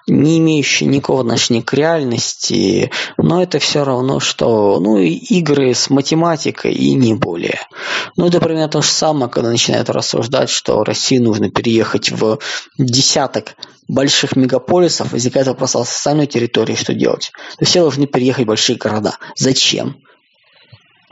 [0.08, 6.74] не имеющая никакого отношения к реальности, но это все равно, что ну, игры с математикой
[6.74, 7.60] и не более.
[8.18, 12.40] Ну, это примерно то же самое, когда начинают рассуждать, что России нужно переехать в
[12.78, 13.56] 10 десяток
[13.88, 17.32] больших мегаполисов, возникает вопрос, а с остальной территорией что делать?
[17.34, 19.18] То есть все должны переехать в большие города.
[19.38, 19.98] Зачем?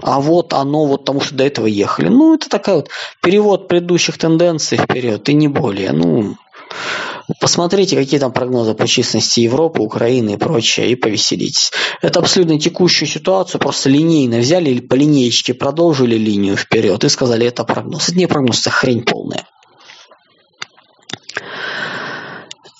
[0.01, 2.09] А вот оно, вот потому что до этого ехали.
[2.09, 2.89] Ну, это такая вот
[3.21, 5.93] перевод предыдущих тенденций вперед, и не более.
[5.93, 6.35] Ну,
[7.39, 11.71] посмотрите, какие там прогнозы по численности Европы, Украины и прочее, и повеселитесь.
[12.01, 17.47] Это абсолютно текущую ситуацию, просто линейно взяли или по линеечке продолжили линию вперед и сказали,
[17.47, 18.09] это прогноз.
[18.09, 19.47] Это не прогноз, это хрень полная.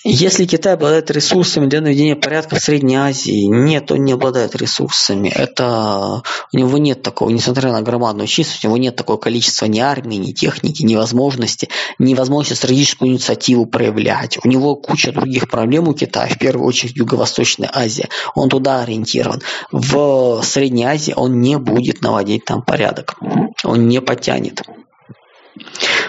[0.06, 5.30] Если Китай обладает ресурсами для наведения порядка в Средней Азии, нет, он не обладает ресурсами.
[5.30, 9.80] Это у него нет такого, несмотря на громадную численность, у него нет такого количества ни
[9.80, 14.38] армии, ни техники, ни возможности, ни возможности стратегическую инициативу проявлять.
[14.44, 18.10] У него куча других проблем у Китая, в первую очередь Юго-Восточная Азия.
[18.36, 19.42] Он туда ориентирован.
[19.72, 23.16] В Средней Азии он не будет наводить там порядок.
[23.63, 24.63] Он не потянет.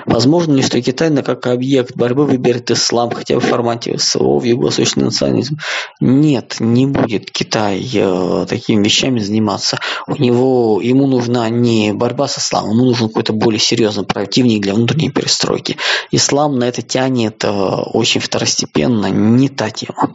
[0.06, 4.44] Возможно ли, что Китай как объект борьбы выберет ислам хотя бы в формате СВО в
[4.44, 5.58] юго-восточный национализм?
[6.00, 9.78] Нет, не будет Китай э, такими вещами заниматься.
[10.06, 14.74] У него, ему нужна не борьба с исламом, ему нужен какой-то более серьезный противник для
[14.74, 15.76] внутренней перестройки.
[16.10, 20.14] Ислам на это тянет э, очень второстепенно, не та тема.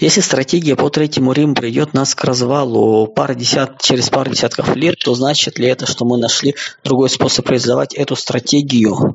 [0.00, 4.98] Если стратегия по Третьему Риму приведет нас к развалу пары десят, через пару десятков лет,
[4.98, 9.14] то значит ли это, что мы нашли другой способ реализовать эту стратегию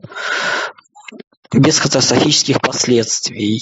[1.56, 3.62] без катастрофических последствий.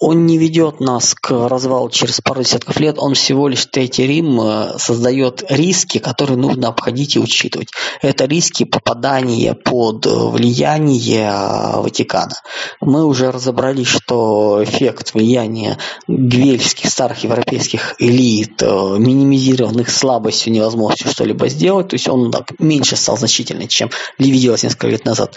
[0.00, 4.40] Он не ведет нас к развалу через пару десятков лет, он всего лишь Третий Рим
[4.40, 7.68] э, создает риски, которые нужно обходить и учитывать.
[8.00, 11.30] Это риски попадания под влияние
[11.76, 12.34] Ватикана.
[12.80, 21.48] Мы уже разобрались, что эффект влияния гвельских старых европейских элит, э, минимизированных слабостью, невозможностью что-либо
[21.48, 25.36] сделать, то есть он так, меньше стал значительный, чем виделось несколько лет назад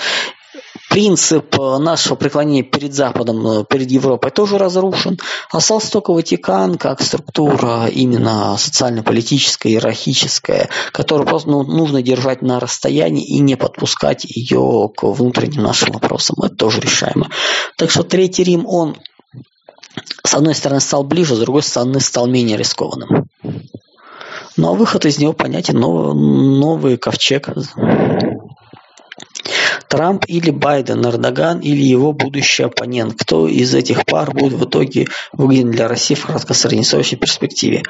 [0.89, 5.17] принцип э, нашего преклонения перед Западом, э, перед Европой тоже разрушен.
[5.51, 13.25] Остался только Ватикан как структура именно социально-политическая, иерархическая, которую просто ну, нужно держать на расстоянии
[13.25, 16.37] и не подпускать ее к внутренним нашим вопросам.
[16.43, 17.29] Это тоже решаемо.
[17.77, 18.97] Так что Третий Рим, он
[20.23, 23.27] с одной стороны стал ближе, с другой стороны стал менее рискованным.
[24.57, 27.49] Ну а выход из него понятен новый, новый ковчег
[29.87, 33.15] Трамп или Байден, Эрдоган или его будущий оппонент.
[33.21, 37.83] Кто из этих пар будет в итоге выгоден для России в краткосреднесрочной перспективе?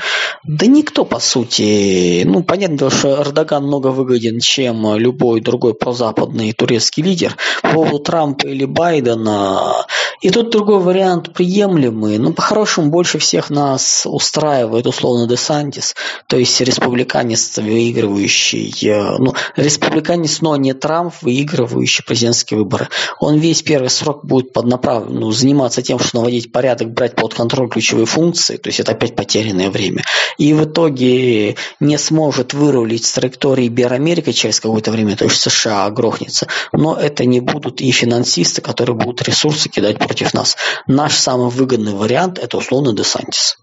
[0.44, 2.24] Да никто, по сути.
[2.26, 7.36] Ну, понятно, что Эрдоган много выгоден, чем любой другой прозападный турецкий лидер.
[7.62, 9.86] По поводу Трампа или Байдена
[10.22, 15.94] и тут другой вариант приемлемый, но по-хорошему больше всех нас устраивает условно Десантис,
[16.28, 21.75] то есть республиканец, выигрывающий, э, ну, республиканец, но не Трамп, выигрывающий
[22.06, 22.90] президентские выборы.
[23.20, 27.70] Он весь первый срок будет поднаправлен, ну, заниматься тем, что наводить порядок, брать под контроль
[27.70, 30.04] ключевые функции, то есть это опять потерянное время.
[30.38, 35.90] И в итоге не сможет вырулить с траектории Берамерика через какое-то время, то есть США
[35.90, 36.48] грохнется.
[36.72, 40.58] Но это не будут и финансисты, которые будут ресурсы кидать против нас.
[40.88, 43.58] Наш самый выгодный вариант– это условно Десантис.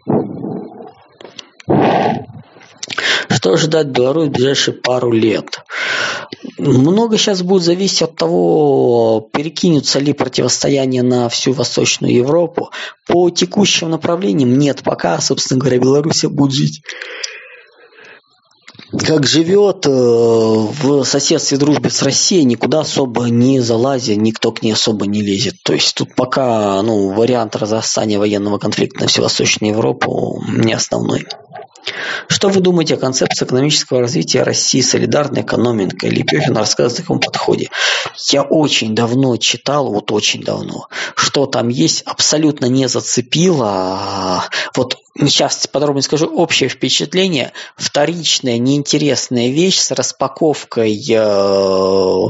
[3.29, 5.65] Что ожидать Беларусь в ближайшие пару лет?
[6.65, 12.71] Много сейчас будет зависеть от того, перекинется ли противостояние на всю Восточную Европу.
[13.07, 16.83] По текущим направлениям нет, пока, собственно говоря, Беларусь будет жить
[18.99, 24.73] как живет э, в соседстве дружбе с Россией, никуда особо не залазя, никто к ней
[24.73, 25.55] особо не лезет.
[25.65, 31.27] То есть тут пока ну, вариант разрастания военного конфликта на всю Восточную Европу не основной.
[32.29, 36.11] Что вы думаете о концепции экономического развития России, солидарной экономикой?
[36.11, 37.71] Лепехин рассказывает о таком подходе.
[38.31, 44.45] Я очень давно читал, вот очень давно, что там есть, абсолютно не зацепило.
[44.77, 52.29] Вот сейчас подробно скажу, общее впечатление, вторичная, неинтересная вещь с распаковкой э,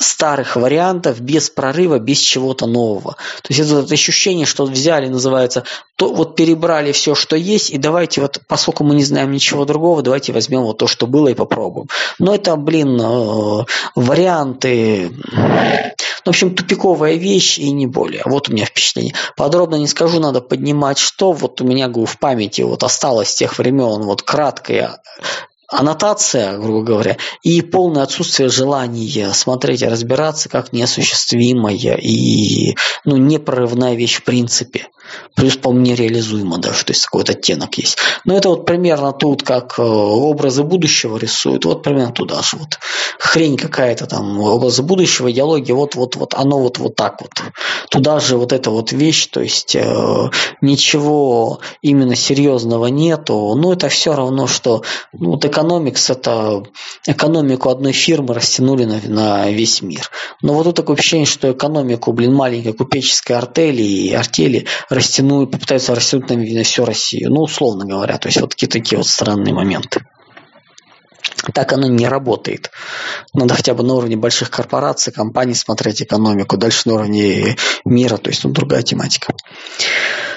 [0.00, 3.16] старых вариантов без прорыва, без чего-то нового.
[3.42, 5.64] То есть это, это ощущение, что взяли, называется,
[5.96, 10.02] то вот перебрали все, что есть, и давайте вот, поскольку мы не знаем ничего другого,
[10.02, 11.88] давайте возьмем вот то, что было, и попробуем.
[12.18, 15.12] Но это, блин, э, варианты,
[16.24, 18.22] в общем, тупиковая вещь и не более.
[18.24, 19.14] Вот у меня впечатление.
[19.36, 23.58] Подробно не скажу, надо поднимать, что вот у меня в памяти вот осталось с тех
[23.58, 25.00] времен, вот краткое
[25.70, 33.94] аннотация, грубо говоря, и полное отсутствие желания смотреть и разбираться как неосуществимая и ну, непрорывная
[33.94, 34.88] вещь в принципе.
[35.34, 37.98] Плюс вполне реализуемо даже, то есть какой-то оттенок есть.
[38.24, 42.78] Но это вот примерно тут, как э, образы будущего рисуют, вот примерно туда же вот.
[43.18, 47.30] Хрень какая-то там, образы будущего, идеология, вот, вот, вот, оно вот, вот так вот.
[47.90, 53.88] Туда же вот эта вот вещь, то есть э, ничего именно серьезного нету, но это
[53.88, 56.62] все равно, что ну, вот экономикс это
[57.06, 60.10] экономику одной фирмы растянули на, на весь мир.
[60.42, 64.66] Но вот тут такое ощущение, что экономику, блин, маленькой купеческой артели и артели
[65.00, 67.30] растянуть, попытаются растянуть на всю Россию.
[67.30, 70.04] Ну, условно говоря, то есть вот такие такие вот странные моменты.
[71.54, 72.70] Так оно не работает.
[73.32, 78.30] Надо хотя бы на уровне больших корпораций, компаний смотреть экономику, дальше на уровне мира, то
[78.30, 79.34] есть ну, другая тематика.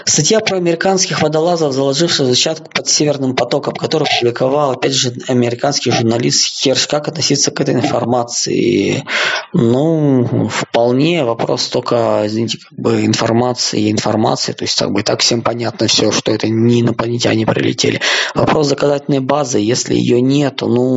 [0.05, 6.61] Статья про американских водолазов, заложивших зачатку под Северным потоком, который публиковал, опять же, американский журналист
[6.61, 6.87] Херш.
[6.87, 9.05] Как относиться к этой информации?
[9.53, 11.23] Ну, вполне.
[11.23, 14.51] Вопрос только, извините, как бы информации и информации.
[14.51, 18.01] То есть, как бы так всем понятно все, что это не инопланетяне прилетели.
[18.35, 19.59] Вопрос доказательной базы.
[19.59, 20.92] Если ее нет, ну,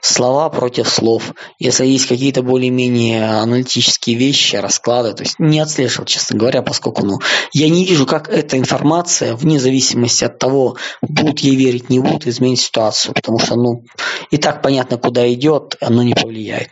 [0.00, 1.34] слова против слов.
[1.58, 7.18] Если есть какие-то более-менее аналитические вещи, расклады, то есть не отслеживать, честно говоря, поскольку, ну,
[7.52, 12.26] я не вижу, как эта информация, вне зависимости от того, будут ей верить, не будут,
[12.26, 13.84] изменить ситуацию, потому что, ну,
[14.30, 16.70] и так понятно, куда идет, оно не повлияет.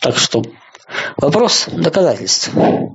[0.00, 0.42] Так что
[1.16, 2.50] Вопрос доказательств.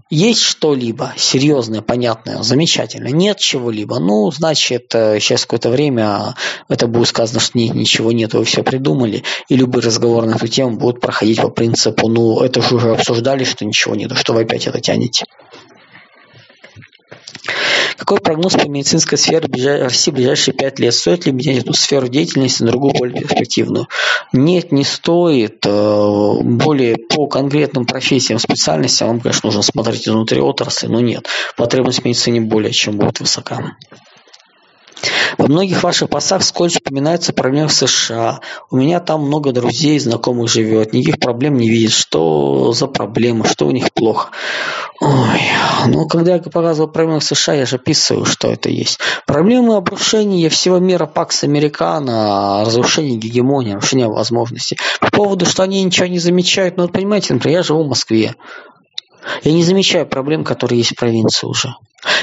[0.10, 3.12] Есть что-либо серьезное, понятное, замечательное?
[3.12, 4.00] Нет чего-либо?
[4.00, 6.36] Ну, значит, э, сейчас какое-то время
[6.70, 10.48] это будет сказано, что нет, ничего нет, вы все придумали, и любые разговоры на эту
[10.48, 14.44] тему будут проходить по принципу, ну, это же уже обсуждали, что ничего нет, что вы
[14.44, 15.26] опять это тянете.
[17.98, 19.48] Какой прогноз по медицинской сфере
[19.84, 20.94] России в ближайшие пять лет?
[20.94, 23.88] Стоит ли менять эту сферу деятельности на другую, более перспективную?
[24.34, 25.66] Нет, не стоит.
[25.66, 31.28] Э, более по конкретным профессиям, специальностям вам, конечно, нужно смотреть изнутри отрасли, но нет.
[31.58, 33.76] Потребность в медицине более чем будет высока.
[35.38, 38.42] Во многих ваших постах вскользь упоминаются проблемы в США.
[38.70, 40.94] У меня там много друзей, знакомых живет.
[40.94, 41.92] Никаких проблем не видит.
[41.92, 44.30] Что за проблемы, что у них плохо.
[45.00, 45.42] Ой,
[45.88, 49.00] ну когда я показывал проблемы в США, я же описываю, что это есть.
[49.26, 54.78] Проблемы обрушения всего мира Пакс Американо, разрушение гегемонии, нарушение возможностей.
[55.00, 58.36] По поводу, что они ничего не замечают, ну вот понимаете, например, я живу в Москве.
[59.44, 61.76] Я не замечаю проблем, которые есть в провинции уже.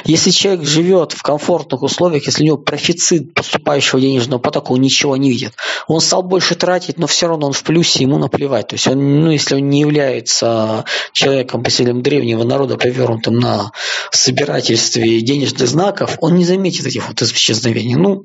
[0.05, 5.17] Если человек живет в комфортных условиях, если у него профицит поступающего денежного потока, он ничего
[5.17, 5.55] не видит.
[5.87, 8.69] Он стал больше тратить, но все равно он в плюсе, ему наплевать.
[8.69, 13.73] То есть он, ну, если он не является человеком, поселенным древнего народа, повернутым на
[14.11, 17.95] собирательстве денежных знаков, он не заметит этих вот исчезновений.
[17.95, 18.25] Ну,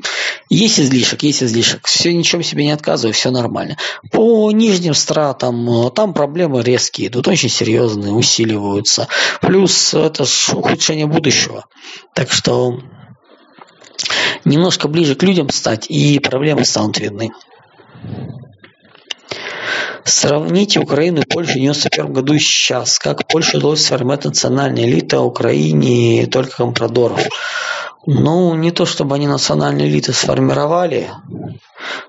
[0.49, 1.85] есть излишек, есть излишек.
[1.85, 3.77] Все, ничем себе не отказываю, все нормально.
[4.11, 9.07] По нижним стратам там проблемы резкие идут, очень серьезные, усиливаются.
[9.41, 11.65] Плюс это ухудшение будущего будущего.
[12.13, 12.79] Так что
[14.45, 17.31] немножко ближе к людям стать, и проблемы станут видны.
[20.05, 22.99] Сравните Украину и Польшу в 1991 году и сейчас.
[22.99, 27.25] Как Польша удалось сформировать национальная элита, Украине только компрадоров.
[28.05, 31.09] Ну, не то чтобы они национальные элиты сформировали,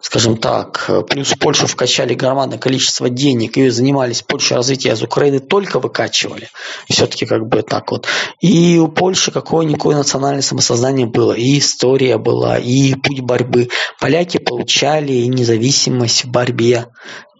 [0.01, 5.78] скажем так, плюс Польшу вкачали громадное количество денег и занимались Польшей развитием из Украины только
[5.78, 6.49] выкачивали.
[6.88, 8.09] Все-таки как бы так вот.
[8.40, 13.68] И у Польши какое-никакое национальное самосознание было, и история была, и путь борьбы.
[14.01, 16.88] Поляки получали независимость в борьбе.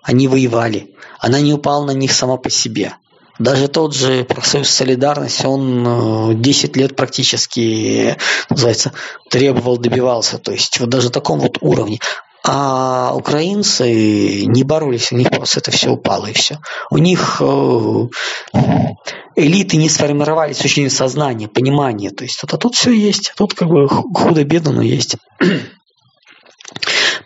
[0.03, 0.95] Они воевали.
[1.19, 2.95] Она не упала на них сама по себе.
[3.39, 8.17] Даже тот же профсоюз «Солидарность», он 10 э, лет практически,
[8.49, 8.93] называется,
[9.29, 10.39] требовал, добивался.
[10.39, 11.99] То есть вот даже таком вот уровне.
[12.47, 16.59] А украинцы не боролись, у них просто это все упало и все.
[16.91, 18.09] У них э,
[19.35, 22.11] элиты не сформировались с точки сознания, понимания.
[22.11, 25.17] То есть вот, а тут все есть, тут как бы худо-бедно, но есть.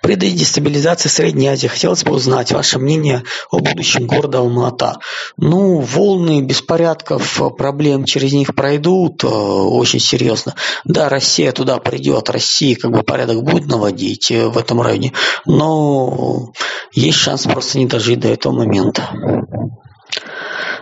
[0.03, 4.99] При дестабилизации Средней Азии хотелось бы узнать ваше мнение о будущем города Алмата.
[5.37, 10.55] Ну, волны беспорядков, проблем через них пройдут э, очень серьезно.
[10.85, 15.13] Да, Россия туда придет, Россия как бы порядок будет наводить э, в этом районе,
[15.47, 16.53] но
[16.93, 19.11] есть шанс просто не дожить до этого момента.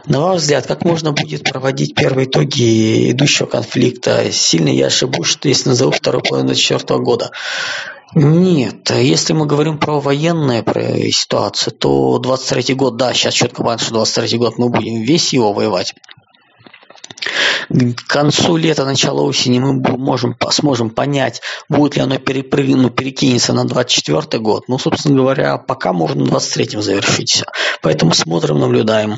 [0.06, 4.30] На ваш взгляд, как можно будет проводить первые итоги идущего конфликта?
[4.30, 7.30] Сильно я ошибусь, если назову вторую половину 2024 года.
[8.14, 13.84] Нет, если мы говорим про военную про ситуацию, то 23 год, да, сейчас четко понятно,
[13.84, 15.94] что 23 год мы будем весь его воевать.
[17.68, 23.52] К концу лета, начало осени мы можем, сможем понять, будет ли оно перепрыгнуть, ну, перекинется
[23.52, 24.68] на 24 год.
[24.68, 27.44] Ну, собственно говоря, пока можно 23 завершить все.
[27.82, 29.16] Поэтому смотрим, наблюдаем.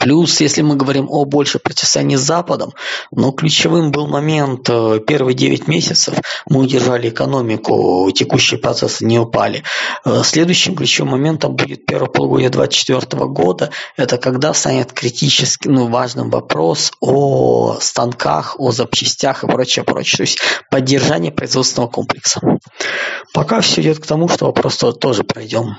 [0.00, 2.72] Плюс, если мы говорим о большем противостоянии с Западом,
[3.10, 6.14] но ключевым был момент э, первые 9 месяцев
[6.48, 9.62] мы удержали экономику, текущие процессы не упали.
[10.04, 16.30] Э, следующим ключевым моментом будет первое полугодие 2024 года, это когда станет критически ну, важным
[16.30, 20.16] вопрос о станках, о запчастях и прочее, прочее.
[20.16, 20.38] То есть
[20.70, 22.40] поддержание производственного комплекса.
[23.32, 25.76] Пока все идет к тому, что вопрос тоже пройдем.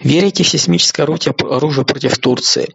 [0.00, 2.74] Верите в сейсмическое оружие против Турции?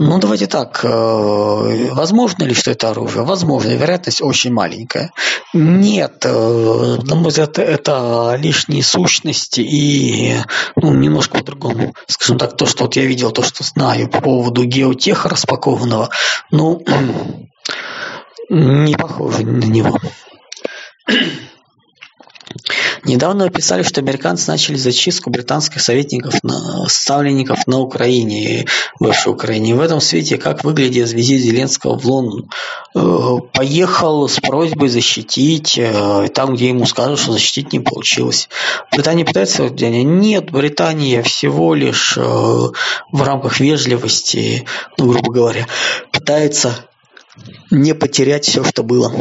[0.00, 0.80] Ну, давайте так.
[0.84, 3.24] Э, возможно ли, что это оружие?
[3.24, 3.70] Возможно.
[3.70, 5.10] Вероятность очень маленькая.
[5.52, 10.36] Нет, э, на мой взгляд, это лишние сущности и
[10.76, 11.94] ну, немножко по-другому.
[12.06, 16.10] Скажем так, то, что вот я видел, то, что знаю по поводу геотеха распакованного.
[16.52, 16.80] Ну,
[18.50, 19.98] Не похоже на него.
[23.04, 26.34] Недавно описали, что американцы начали зачистку британских советников,
[26.88, 28.66] ставленников на Украине,
[28.98, 29.74] бывшей Украине.
[29.74, 32.50] В этом свете как выглядит визит Зеленского в Лондон.
[32.94, 38.48] Э, поехал с просьбой защитить, э, там, где ему скажут, что защитить не получилось.
[38.90, 40.04] Британия пытается влияние?
[40.04, 44.64] Нет, Британия всего лишь э, в рамках вежливости,
[44.96, 45.66] ну, грубо говоря,
[46.12, 46.88] пытается
[47.70, 49.12] не потерять все, что было.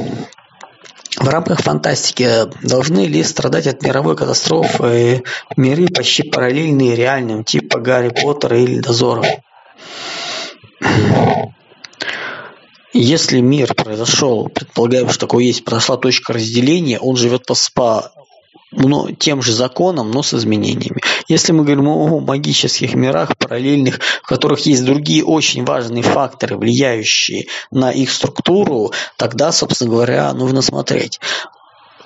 [1.17, 5.23] В рамках фантастики должны ли страдать от мировой катастрофы
[5.55, 9.25] миры почти параллельные реальным, типа Гарри Поттера или Дозоров?
[12.93, 18.11] Если мир произошел, предполагаем, что такое есть, произошла точка разделения, он живет по, по
[18.71, 21.01] но тем же законом, но с изменениями.
[21.27, 27.47] Если мы говорим о магических мирах параллельных, в которых есть другие очень важные факторы, влияющие
[27.71, 31.19] на их структуру, тогда, собственно говоря, нужно смотреть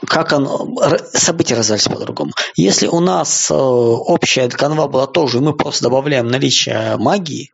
[0.07, 0.68] как оно,
[1.14, 2.32] события развивались по-другому.
[2.55, 7.51] Если у нас э, общая канва была тоже, и мы просто добавляем наличие магии,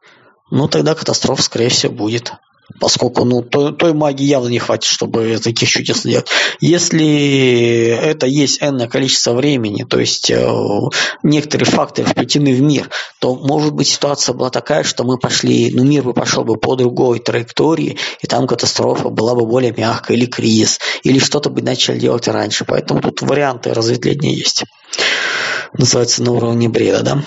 [0.49, 2.33] ну тогда катастрофа, скорее всего, будет
[2.79, 6.27] поскольку ну, той, той магии явно не хватит, чтобы таких чудес сделать.
[6.59, 10.47] Если это есть энное количество времени, то есть э,
[11.23, 12.89] некоторые факторы вплетены в мир,
[13.19, 16.75] то может быть ситуация была такая, что мы пошли, ну мир бы пошел бы по
[16.75, 21.99] другой траектории, и там катастрофа была бы более мягкая, или кризис, или что-то бы начали
[21.99, 22.65] делать раньше.
[22.65, 24.63] Поэтому тут варианты разветвления есть.
[25.73, 27.23] Называется на уровне бреда, да?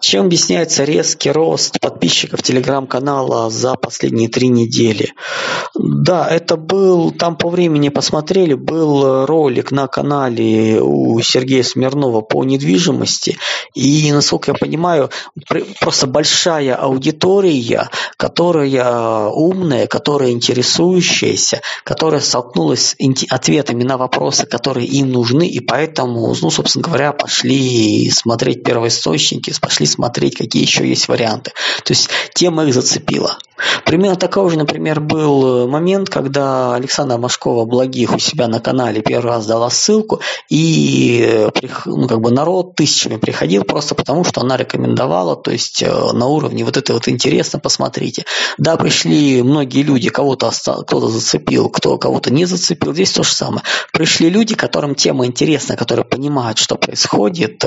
[0.00, 5.14] Чем объясняется резкий рост подписчиков телеграм-канала за последние три недели?
[5.74, 12.44] Да, это был, там по времени посмотрели, был ролик на канале у Сергея Смирнова по
[12.44, 13.38] недвижимости.
[13.74, 15.10] И, насколько я понимаю,
[15.80, 25.10] просто большая аудитория, которая умная, которая интересующаяся, которая столкнулась с ответами на вопросы, которые им
[25.10, 31.52] нужны, и поэтому, ну, собственно говоря, пошли смотреть первоисточники, пошли смотреть, какие еще есть варианты.
[31.84, 33.38] То есть тема их зацепила.
[33.84, 39.02] Примерно такой же, например, был э, момент, когда Александра Машкова Благих у себя на канале
[39.02, 41.50] первый раз дала ссылку, и э,
[41.86, 46.26] ну, как бы народ тысячами приходил просто потому, что она рекомендовала, то есть э, на
[46.26, 48.24] уровне вот это вот интересно, посмотрите.
[48.58, 53.62] Да, пришли многие люди, кого-то кто-то зацепил, кто кого-то не зацепил, здесь то же самое.
[53.92, 57.64] Пришли люди, которым тема интересна, которые понимают, что происходит,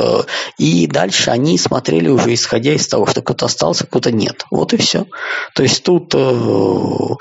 [0.57, 4.45] и дальше они смотрели уже исходя из того, что кто-то остался, кто-то нет.
[4.51, 5.05] Вот и все.
[5.55, 7.15] То есть тут э,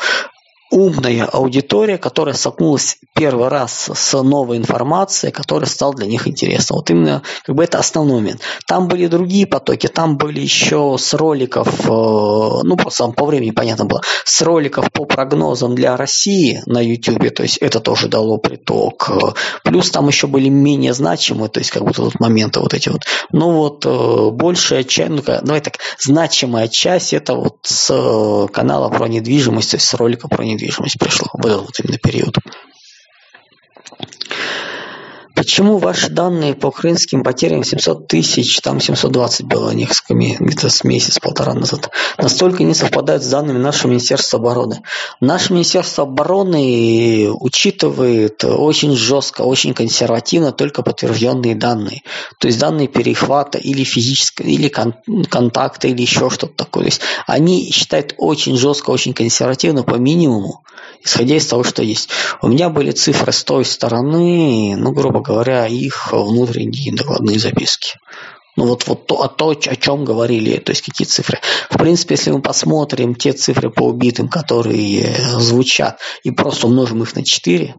[0.71, 6.77] умная аудитория, которая столкнулась первый раз с новой информацией, которая стала для них интересна.
[6.77, 8.41] Вот именно как бы это основной момент.
[8.67, 13.87] Там были другие потоки, там были еще с роликов, э, ну просто по времени понятно
[13.87, 19.11] было, с роликов по прогнозам для России на YouTube, то есть это тоже дало приток.
[19.65, 23.03] Плюс там еще были менее значимые, то есть как будто вот моменты вот эти вот.
[23.33, 29.09] Ну вот э, большая часть, ну давай так, значимая часть это вот с канала про
[29.09, 32.37] недвижимость, то есть с ролика про недвижимость недвижимость пришло в этот вот именно период.
[35.39, 41.55] Почему ваши данные по украинским потерям 700 тысяч, там 720 было несколько где-то с месяц-полтора
[41.55, 44.83] назад, настолько не совпадают с данными нашего Министерства обороны?
[45.21, 52.03] Наше Министерство обороны учитывает очень жестко, очень консервативно только подтвержденные данные.
[52.39, 54.97] То есть данные перехвата или физического, или кон-
[55.31, 56.83] контакта, или еще что-то такое.
[56.83, 60.65] То есть они считают очень жестко, очень консервативно по минимуму,
[61.05, 62.09] исходя из того, что есть.
[62.43, 67.99] У меня были цифры с той стороны, ну, грубо говоря, их внутренние докладные записки.
[68.57, 71.39] Ну вот, вот то, о, то, о чем говорили, то есть какие цифры.
[71.71, 77.15] В принципе, если мы посмотрим те цифры по убитым, которые звучат, и просто умножим их
[77.15, 77.77] на 4,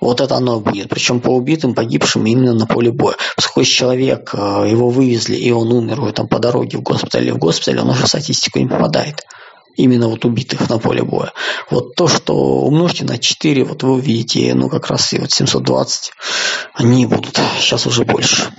[0.00, 0.88] вот это оно будет.
[0.88, 3.16] Причем по убитым, погибшим именно на поле боя.
[3.36, 7.38] Поскольку человек, э, его вывезли, и он умер там, по дороге в госпиталь или в
[7.38, 9.22] госпитале, он уже в статистику не попадает
[9.82, 11.32] именно вот убитых на поле боя.
[11.70, 16.12] Вот то, что умножьте на 4, вот вы увидите, ну как раз и вот 720,
[16.74, 18.52] они будут сейчас уже больше.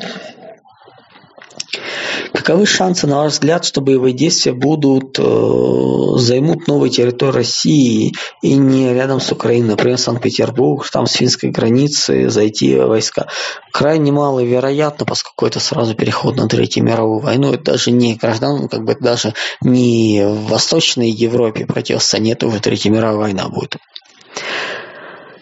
[2.41, 8.55] Каковы шансы, на ваш взгляд, что боевые действия будут э, займут новые территории России и
[8.55, 13.27] не рядом с Украиной, например, Санкт-Петербург, там с финской границы зайти войска?
[13.71, 18.85] Крайне маловероятно, поскольку это сразу переход на Третью мировую войну, это даже не граждан, как
[18.85, 23.77] бы даже не в Восточной Европе противостояние, это уже Третья мировая война будет.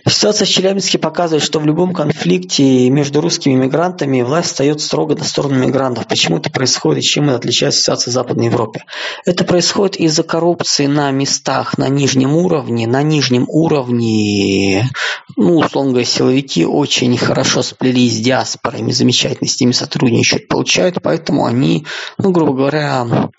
[0.10, 5.24] Ситуация в Челябинске показывает, что в любом конфликте между русскими мигрантами власть встает строго на
[5.24, 6.08] сторону мигрантов.
[6.08, 8.86] Почему это происходит и чем это отличается ситуация в Западной Европе?
[9.26, 12.88] Это происходит из-за коррупции на местах на нижнем уровне.
[12.88, 14.90] На нижнем уровне,
[15.38, 21.46] ну, условно говоря, силовики очень хорошо сплелись с диаспорами, замечательно с ними сотрудничают, получают, поэтому
[21.46, 21.86] они,
[22.18, 23.30] ну, грубо говоря,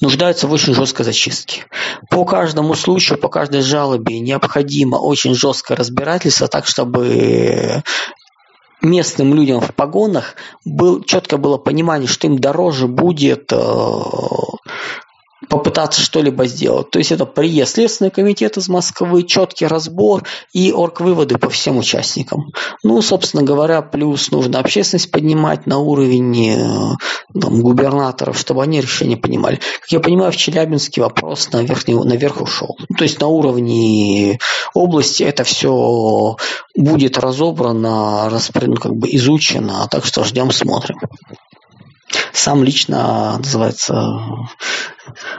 [0.00, 1.64] нуждаются в очень жесткой зачистке.
[2.10, 7.82] По каждому случаю, по каждой жалобе необходимо очень жестко разбираться разбирательства так, чтобы
[8.80, 10.34] местным людям в погонах
[10.64, 14.00] был, четко было понимание, что им дороже будет э,
[15.52, 16.90] попытаться что-либо сделать.
[16.90, 20.24] То есть это приезд Следственный комитет из Москвы, четкий разбор
[20.54, 22.52] и орг-выводы по всем участникам.
[22.82, 29.18] Ну, собственно говоря, плюс нужно общественность поднимать на уровень э, там, губернаторов, чтобы они решения
[29.18, 29.60] понимали.
[29.82, 32.78] Как я понимаю, в Челябинске вопрос на верхний, наверх ушел.
[32.96, 34.38] То есть на уровне
[34.72, 36.36] области это все
[36.74, 40.98] будет разобрано, распри, ну, как бы изучено, так что ждем, смотрим.
[42.32, 43.94] Сам лично, называется,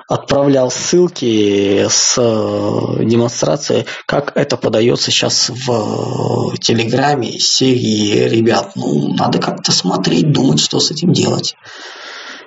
[0.08, 9.14] отправлял ссылки с э, демонстрацией, как это подается сейчас в Телеграме из серии «Ребят, ну,
[9.14, 11.56] надо как-то смотреть, думать, что с этим делать».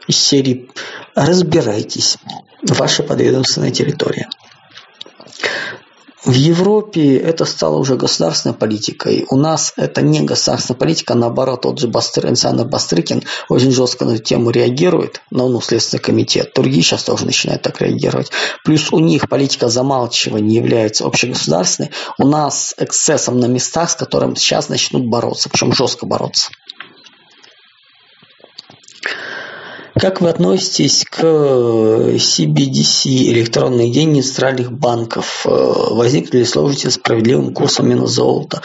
[0.06, 0.68] Из серии
[1.14, 2.18] «Разбирайтесь,
[2.62, 4.28] ваша подведомственная территория».
[6.26, 9.26] В Европе это стало уже государственной политикой.
[9.30, 14.14] У нас это не государственная политика, наоборот, тот же Бастыр, Александр Бастрыкин очень жестко на
[14.14, 16.50] эту тему реагирует, на ну, Следственный комитет.
[16.52, 18.32] Другие сейчас тоже начинают так реагировать.
[18.64, 21.92] Плюс у них политика замалчивания является общегосударственной.
[22.18, 26.50] У нас эксцессом на местах, с которым сейчас начнут бороться, причем жестко бороться.
[29.98, 35.46] Как вы относитесь к CBDC, электронные деньги центральных банков?
[35.46, 38.60] Э, возникли ли сложности с справедливым курсом именно золота?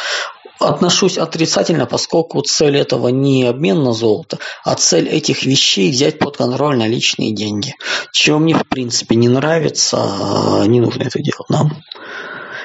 [0.59, 6.35] Отношусь отрицательно, поскольку цель этого не обмен на золото, а цель этих вещей взять под
[6.35, 7.75] контроль наличные деньги.
[8.11, 11.81] Чего мне в принципе не нравится, не нужно это делать нам.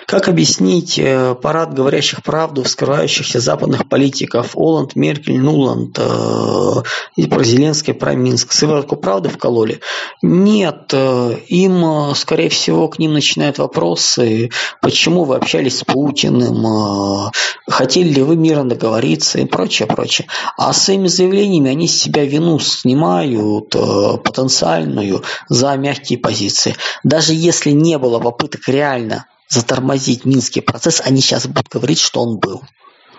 [0.07, 6.83] Как объяснить э, парад говорящих правду, вскрывающихся западных политиков Оланд, Меркель, Нуланд э,
[7.17, 8.53] и про Зеленский, про Минск?
[8.53, 9.81] Сыворотку правды вкололи?
[10.23, 14.51] Нет, э, им, скорее всего, к ним начинают вопросы,
[14.81, 17.33] почему вы общались с Путиным,
[17.69, 20.29] хотели ли вы мирно договориться и прочее, прочее.
[20.57, 26.77] А своими заявлениями они с себя вину снимают потенциальную за мягкие позиции.
[27.03, 32.39] Даже если не было попыток реально затормозить Минский процесс, они сейчас будут говорить, что он
[32.39, 32.63] был.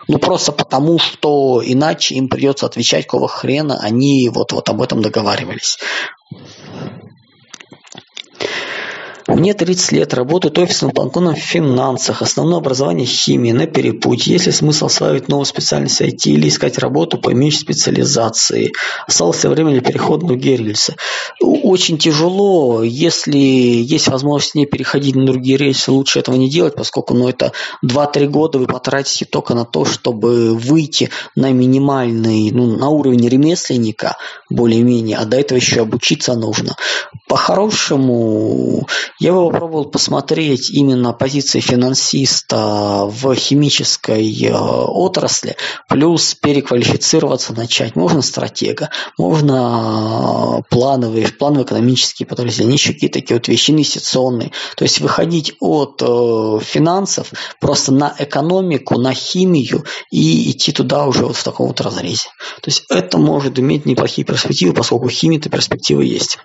[0.08, 5.02] Ну, просто потому, что иначе им придется отвечать, какого хрена они вот, вот об этом
[5.02, 5.78] договаривались.
[9.38, 14.34] Мне 30 лет, работаю офисным банконом в финансах, основное образование химии, на перепутье.
[14.34, 18.74] Есть ли смысл осваивать новую специальность IT или искать работу по имеющей специализации?
[19.06, 20.96] Осталось ли время для перехода на другие рельсы?
[21.40, 27.14] Очень тяжело, если есть возможность не переходить на другие рельсы, лучше этого не делать, поскольку
[27.14, 27.52] ну, это
[27.86, 34.18] 2-3 года вы потратите только на то, чтобы выйти на минимальный, ну, на уровень ремесленника,
[34.50, 36.76] более-менее, а до этого еще обучиться нужно.
[37.28, 38.88] По-хорошему,
[39.20, 45.56] я бы попробовал посмотреть именно позиции финансиста в химической э, отрасли,
[45.88, 47.96] плюс переквалифицироваться начать.
[47.96, 54.52] Можно стратега, можно плановые, плановые экономические подразделения, еще какие-то такие вот вещи, инвестиционные.
[54.76, 61.26] То есть выходить от э, финансов просто на экономику, на химию и идти туда уже
[61.26, 62.30] вот в таком вот разрезе.
[62.62, 66.38] То есть это может иметь неплохие перспективы, поскольку химии-то перспективы есть.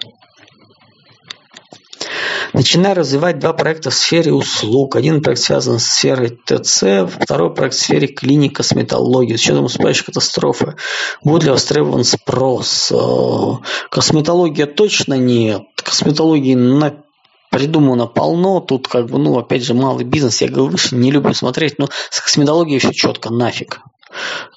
[2.52, 4.96] Начинаю развивать два проекта в сфере услуг.
[4.96, 9.36] Один проект связан с сферой ТЦ, второй проект в сфере клиник косметологии.
[9.36, 10.76] С учетом успевающей катастрофы
[11.24, 12.92] будет ли востребован спрос?
[12.92, 15.62] Э, косметология точно нет.
[15.76, 17.02] Косметологии на
[17.50, 21.34] придумано полно, тут как бы, ну, опять же, малый бизнес, я говорю, выше не люблю
[21.34, 23.80] смотреть, но с косметологией все четко, нафиг.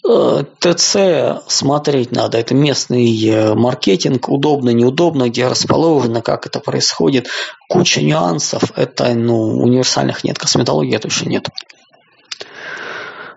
[0.07, 2.37] Э, ТЦ смотреть надо.
[2.37, 7.27] Это местный э, маркетинг, удобно, неудобно, где расположено, как это происходит.
[7.69, 8.63] Куча нюансов.
[8.75, 10.37] Это ну, универсальных нет.
[10.37, 11.49] Косметологии точно нет.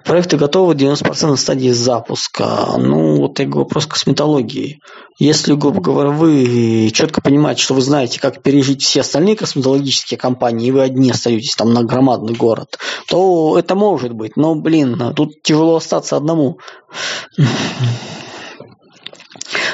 [0.08, 2.76] Проекты готовы 90% на стадии запуска.
[2.78, 4.80] Ну, вот я говорю, вопрос косметологии.
[5.18, 10.68] Если, грубо говоря, вы четко понимаете, что вы знаете, как пережить все остальные косметологические компании,
[10.68, 14.36] и вы одни остаетесь там на громадный город, то это может быть.
[14.36, 16.58] Но, блин, тут тяжело остаться одному.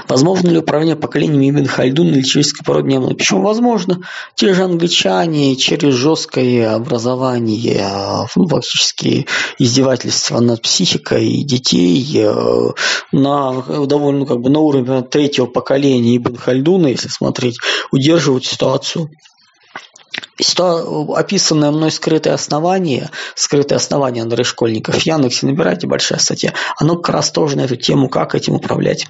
[0.09, 3.15] Возможно ли управление поколениями Ибн Хальдун или человеческой порой не было?
[3.15, 4.01] Почему возможно?
[4.35, 9.27] Те же англичане через жесткое образование, ну, фактически
[9.59, 12.71] издевательство над психикой детей э,
[13.13, 17.59] на довольно ну, как бы на уровне третьего поколения Ибн Хальдуна, если смотреть,
[17.91, 19.11] удерживают ситуацию
[21.15, 27.31] описанное мной скрытое основание, скрытое основание Андрея Школьников Яндексе, набирайте большая статья, оно как раз
[27.31, 29.07] тоже на эту тему, как этим управлять.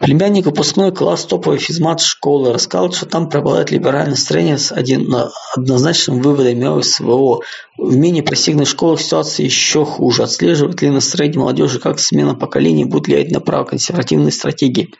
[0.00, 5.12] Племянник выпускной класс топовой физмат школы рассказал, что там преобладает либеральное настроение с один,
[5.54, 7.40] однозначным выводом СВО.
[7.76, 10.22] В менее просигнанных школах ситуация еще хуже.
[10.22, 14.90] Отслеживает ли настроение молодежи, как смена поколений будет влиять на право консервативной стратегии.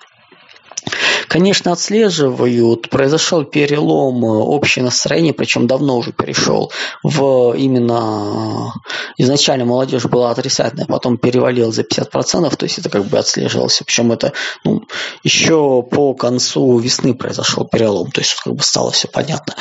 [1.28, 2.88] Конечно, отслеживают.
[2.88, 6.72] Произошел перелом э, общее настроение, причем давно уже перешел
[7.02, 13.04] в именно э, изначально молодежь была отрицательная, потом перевалил за 50%, то есть это как
[13.04, 13.82] бы отслеживалось.
[13.84, 14.32] Причем это
[14.64, 14.82] ну,
[15.22, 19.54] еще по концу весны произошел перелом, то есть как бы стало все понятно.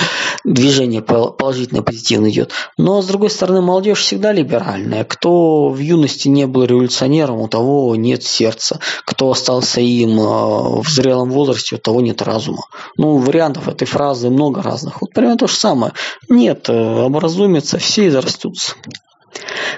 [0.43, 2.51] Движение положительное, позитивное идет.
[2.77, 5.03] Но с другой стороны, молодежь всегда либеральная.
[5.03, 8.79] Кто в юности не был революционером, у того нет сердца.
[9.05, 12.63] Кто остался им э, в зрелом возрасте, возрасте у того нет разума.
[12.97, 15.01] Ну, вариантов этой фразы много разных.
[15.01, 15.93] Вот примерно то же самое.
[16.29, 18.73] Нет, э, образумятся, все и зарастутся.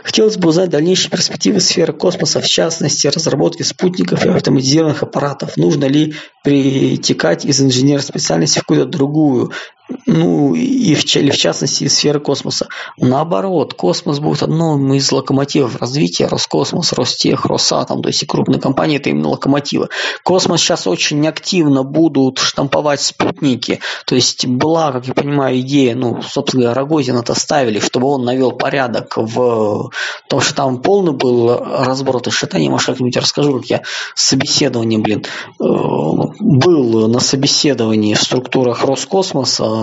[0.03, 5.57] Хотелось бы узнать дальнейшие перспективы сферы космоса, в частности, разработки спутников и автоматизированных аппаратов.
[5.57, 9.51] Нужно ли перетекать из инженерной специальности в какую-то другую,
[10.05, 12.67] ну и в, или в частности из сферы космоса.
[12.97, 18.97] Наоборот, космос будет одном из локомотивов развития, Роскосмос, Ростех, Росатом, то есть и крупные компании
[18.97, 19.89] это именно локомотивы.
[20.23, 26.21] Космос сейчас очень активно будут штамповать спутники, то есть была, как я понимаю, идея, ну,
[26.21, 29.89] собственно говоря, Рогозина это ставили, чтобы он навел порядок в
[30.27, 33.81] том, что там полный был разброд и шатание, может, как-нибудь расскажу, как я
[34.15, 35.25] собеседование, блин,
[35.59, 35.63] э,
[36.39, 39.78] был на собеседовании в структурах Роскосмоса,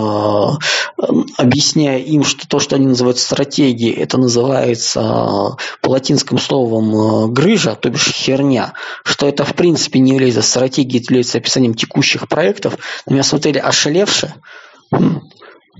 [1.36, 7.28] объясняя им, что то, что они называют стратегией, это называется э, по латинским словом э,
[7.28, 8.72] грыжа, то бишь херня,
[9.04, 12.78] что это в принципе не является стратегией, это является описанием текущих проектов.
[13.06, 14.34] На меня смотрели ошалевшие,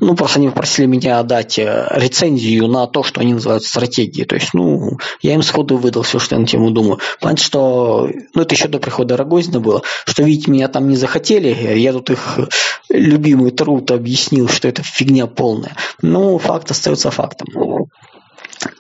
[0.01, 4.27] ну, просто они попросили меня дать э, рецензию на то, что они называют стратегией.
[4.27, 6.99] То есть, ну, я им сходу выдал все, что я на тему думаю.
[7.21, 11.79] Понятно, что, ну, это еще до прихода Рогозина было, что, видите, меня там не захотели,
[11.79, 12.39] я тут их
[12.89, 15.77] любимый труд объяснил, что это фигня полная.
[16.03, 17.86] Но факт остается фактом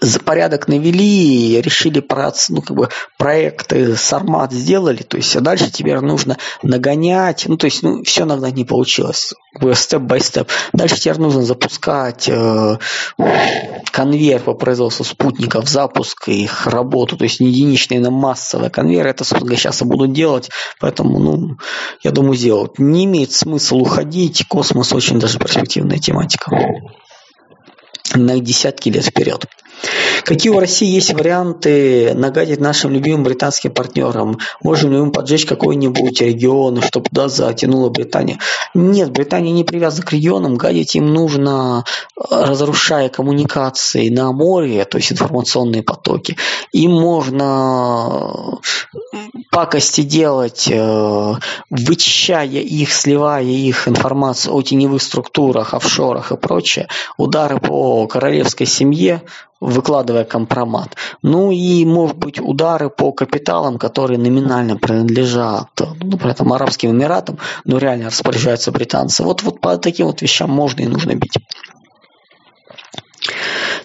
[0.00, 5.70] за порядок навели, решили про, ну, как бы проекты сармат сделали, то есть а дальше
[5.70, 9.34] теперь нужно нагонять, ну то есть ну, все иногда не получилось,
[9.74, 10.48] степ-бай-степ.
[10.72, 12.78] Дальше теперь нужно запускать э,
[13.90, 19.24] конвейер по производству спутников, запуск их работу, то есть не единичный, но массовый конвейер, это,
[19.24, 20.50] собственно, сейчас и будут делать,
[20.80, 21.56] поэтому, ну,
[22.02, 22.78] я думаю, сделать.
[22.78, 26.50] Не имеет смысла уходить, космос очень даже перспективная тематика.
[28.14, 29.46] На десятки лет вперед.
[30.24, 34.38] Какие у России есть варианты нагадить нашим любимым британским партнерам?
[34.60, 38.40] Можем ли мы поджечь какой-нибудь регион, чтобы туда затянула Британия?
[38.74, 41.84] Нет, Британия не привязана к регионам, гадить им нужно,
[42.30, 46.36] разрушая коммуникации на море, то есть информационные потоки.
[46.72, 48.58] Им можно
[49.50, 51.34] пакости делать, э,
[51.70, 59.22] вычищая их, сливая их информацию о теневых структурах, офшорах и прочее, удары по королевской семье,
[59.66, 60.96] выкладывая компромат.
[61.22, 65.68] Ну и, может быть, удары по капиталам, которые номинально принадлежат,
[66.00, 69.24] ну, при этом Арабским Эмиратам, но реально распоряжаются британцы.
[69.24, 71.38] Вот, вот по таким вот вещам можно и нужно бить.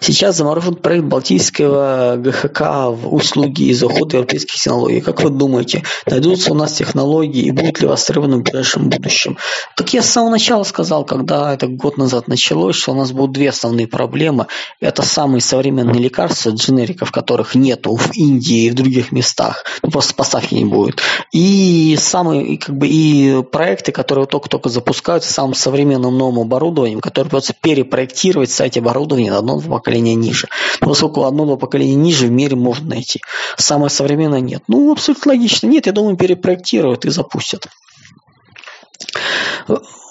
[0.02, 5.00] Сейчас заморожен проект Балтийского ГХК в услуги из ухода европейских технологий.
[5.00, 9.38] Как вы думаете, найдутся у нас технологии и будут ли востребованы в ближайшем будущем?
[9.76, 13.30] Так я с самого начала сказал, когда это год назад началось, что у нас будут
[13.30, 14.48] две основные проблемы.
[14.80, 19.64] Это самые современные лекарства, дженериков, которых нету в Индии и в других местах.
[19.84, 21.00] Ну, просто поставки не будет.
[21.30, 27.54] И самые, как бы, и проекты, которые только-только запускаются самым современным новым оборудованием, которое придется
[27.54, 30.48] перепроектировать, кстати, оборудование на одном поколении поколения ниже.
[30.80, 33.20] Поскольку одно-два поколения ниже в мире можно найти.
[33.56, 34.62] Самое современное нет.
[34.68, 35.66] Ну, абсолютно логично.
[35.66, 37.66] Нет, я думаю, перепроектируют и запустят.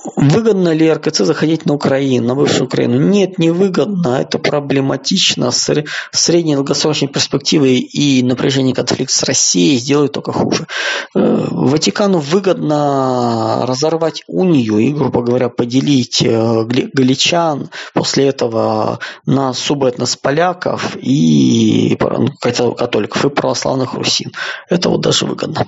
[0.03, 2.99] Выгодно ли РКЦ заходить на Украину, на бывшую Украину?
[2.99, 5.51] Нет, не выгодно, это проблематично.
[5.51, 5.71] С
[6.11, 10.67] средней долгосрочной перспективы и напряжение конфликта с Россией сделают только хуже.
[11.15, 20.15] Э, Ватикану выгодно разорвать унию и, грубо говоря, поделить э, галичан, после этого на субэтнос
[20.17, 21.97] поляков и
[22.39, 24.31] католиков и православных русин.
[24.69, 25.67] Это вот даже выгодно.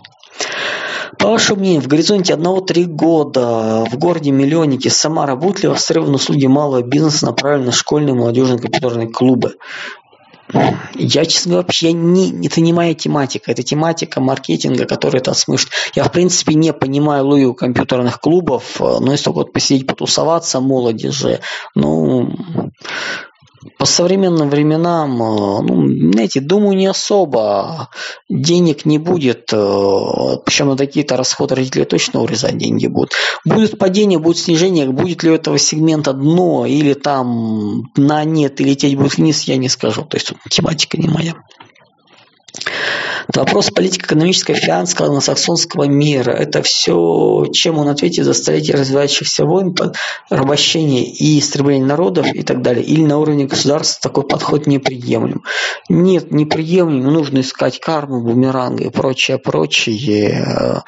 [1.19, 6.45] По вашему мнению, в горизонте одного-три года в городе Миллионники Самара будет ли востребованы услуги
[6.45, 9.55] малого бизнеса, направленные на школьные молодежные компьютерные клубы?
[10.95, 13.51] Я, честно говоря, вообще не, это не моя тематика.
[13.51, 15.71] Это тематика маркетинга, который это смыслит.
[15.95, 21.39] Я, в принципе, не понимаю логику компьютерных клубов, но если только вот посидеть, потусоваться молодежи,
[21.75, 22.29] ну,
[23.77, 27.89] по современным временам, э, ну, знаете, думаю, не особо.
[28.29, 29.51] Денег не будет.
[29.51, 33.13] Э, Причем на такие-то расходы родители точно урезать деньги будут.
[33.45, 34.87] Будет падение, будет снижение.
[34.87, 39.57] Будет ли у этого сегмента дно или там на нет и лететь будет вниз, я
[39.57, 40.03] не скажу.
[40.03, 41.33] То есть тематика не моя.
[43.33, 49.75] Вопрос политико-экономического финансового англосаксонского мира– это все, чем он ответит за столетия развивающихся войн,
[50.29, 52.83] порабощения и истребления народов и так далее.
[52.83, 55.43] Или на уровне государства такой подход неприемлем.
[55.89, 60.83] Нет, неприемлем, нужно искать карму, бумеранга и прочее, прочее.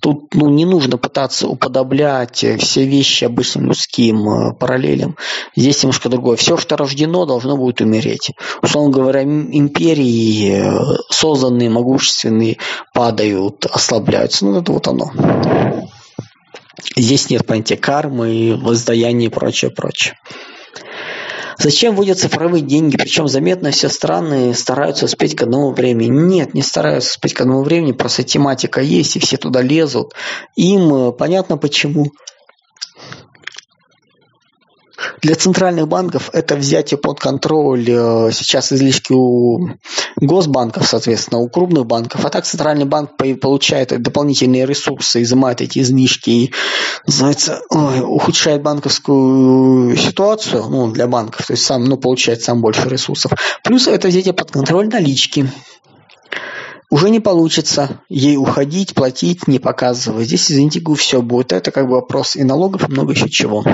[0.00, 5.16] Тут ну, не нужно пытаться уподоблять все вещи обычным людским э, параллелям.
[5.56, 6.36] Здесь немножко другое.
[6.36, 8.30] Все, что рождено, должно будет умереть.
[8.62, 12.58] Условно говоря, империи, э, созданные могущественные
[12.92, 14.44] падают, ослабляются.
[14.44, 15.12] Ну, это вот оно.
[16.96, 20.16] Здесь нет понятия кармы, воздаяния и прочее, прочее.
[21.58, 22.96] Зачем вводят цифровые деньги?
[22.96, 26.08] Причем заметно все страны стараются успеть к одному времени.
[26.08, 30.14] Нет, не стараются успеть к одному времени, просто тематика есть, и все туда лезут.
[30.56, 32.12] Им э, понятно почему.
[35.22, 39.70] Для центральных банков это взятие под контроль э, сейчас излишки у
[40.16, 42.24] госбанков, соответственно, у крупных банков.
[42.24, 46.52] А так центральный банк получает дополнительные ресурсы, изымает эти излишки и,
[47.06, 53.32] называется, ухудшает банковскую ситуацию ну, для банков, то есть сам, ну, получает сам больше ресурсов.
[53.64, 55.48] Плюс это взятие под контроль налички
[56.90, 60.26] уже не получится ей уходить, платить, не показывать.
[60.26, 61.52] Здесь, извините, все будет.
[61.52, 63.64] Это как бы вопрос и налогов, и много еще чего.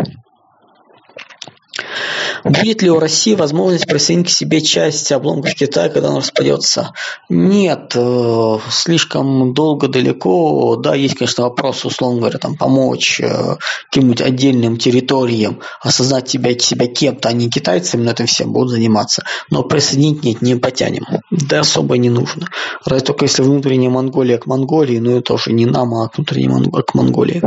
[2.44, 6.92] Будет ли у России возможность присоединить к себе часть обломков Китая, когда он распадется?
[7.28, 10.76] Нет, э, слишком долго, далеко.
[10.76, 13.56] Да, есть, конечно, вопрос, условно говоря, там, помочь э,
[13.90, 19.24] каким-нибудь отдельным территориям осознать себя, себя кем-то, а не китайцами, но это всем будут заниматься.
[19.50, 21.04] Но присоединить нет, не потянем.
[21.30, 22.46] Да особо не нужно.
[22.84, 26.70] Разве только если внутренняя Монголия к Монголии, но это уже не нам, а к внутренней
[26.70, 27.42] к Монголии.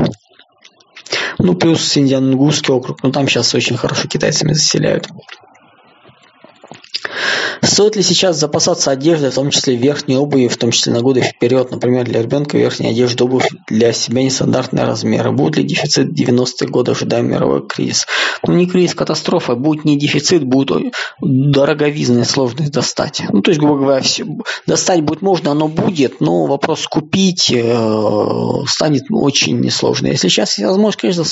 [1.39, 3.01] Ну, плюс Синдиан-Ингусский округ.
[3.01, 5.07] Ну, там сейчас очень хорошо китайцами заселяют.
[7.61, 11.21] Стоит ли сейчас запасаться одеждой, в том числе верхней обуви, в том числе на годы
[11.21, 15.31] вперед, например, для ребенка верхняя одежда, обувь для себя нестандартные размеры?
[15.31, 18.07] Будет ли дефицит 90-х годов, ожидаем мировой кризис?
[18.45, 19.55] Ну, не кризис, катастрофа.
[19.55, 23.21] Будет не дефицит, будет дороговизная сложность достать.
[23.31, 24.25] Ну, то есть, грубо говоря, все,
[24.65, 30.07] достать будет можно, оно будет, но вопрос купить э, станет очень несложно.
[30.07, 31.23] Если сейчас есть возможность, конечно,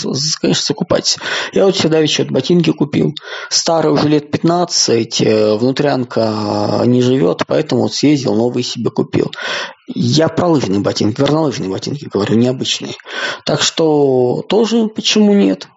[0.42, 1.18] конечно, закупать.
[1.54, 3.16] Я вот всегда ведь ботинки купил.
[3.50, 9.32] Старый уже лет 15, э, внутрянка не живет, поэтому вот съездил, новый себе купил.
[9.88, 12.96] Я про лыжные ботинки, горнолыжные ботинки говорю, необычные.
[13.46, 15.68] Так что тоже почему нет?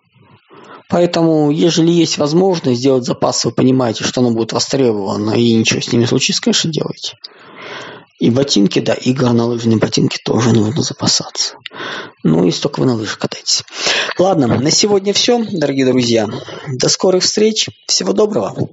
[0.88, 5.92] Поэтому, ежели есть возможность сделать запасы, вы понимаете, что оно будет востребовано и ничего с
[5.92, 7.16] ними случится, конечно, делайте.
[8.18, 11.54] И ботинки, да, и горнолыжные ботинки тоже нужно запасаться.
[12.22, 13.62] Ну, и столько вы на лыжах катаетесь.
[14.18, 16.28] Ладно, на сегодня все, дорогие друзья.
[16.68, 17.68] До скорых встреч.
[17.86, 18.68] Всего доброго.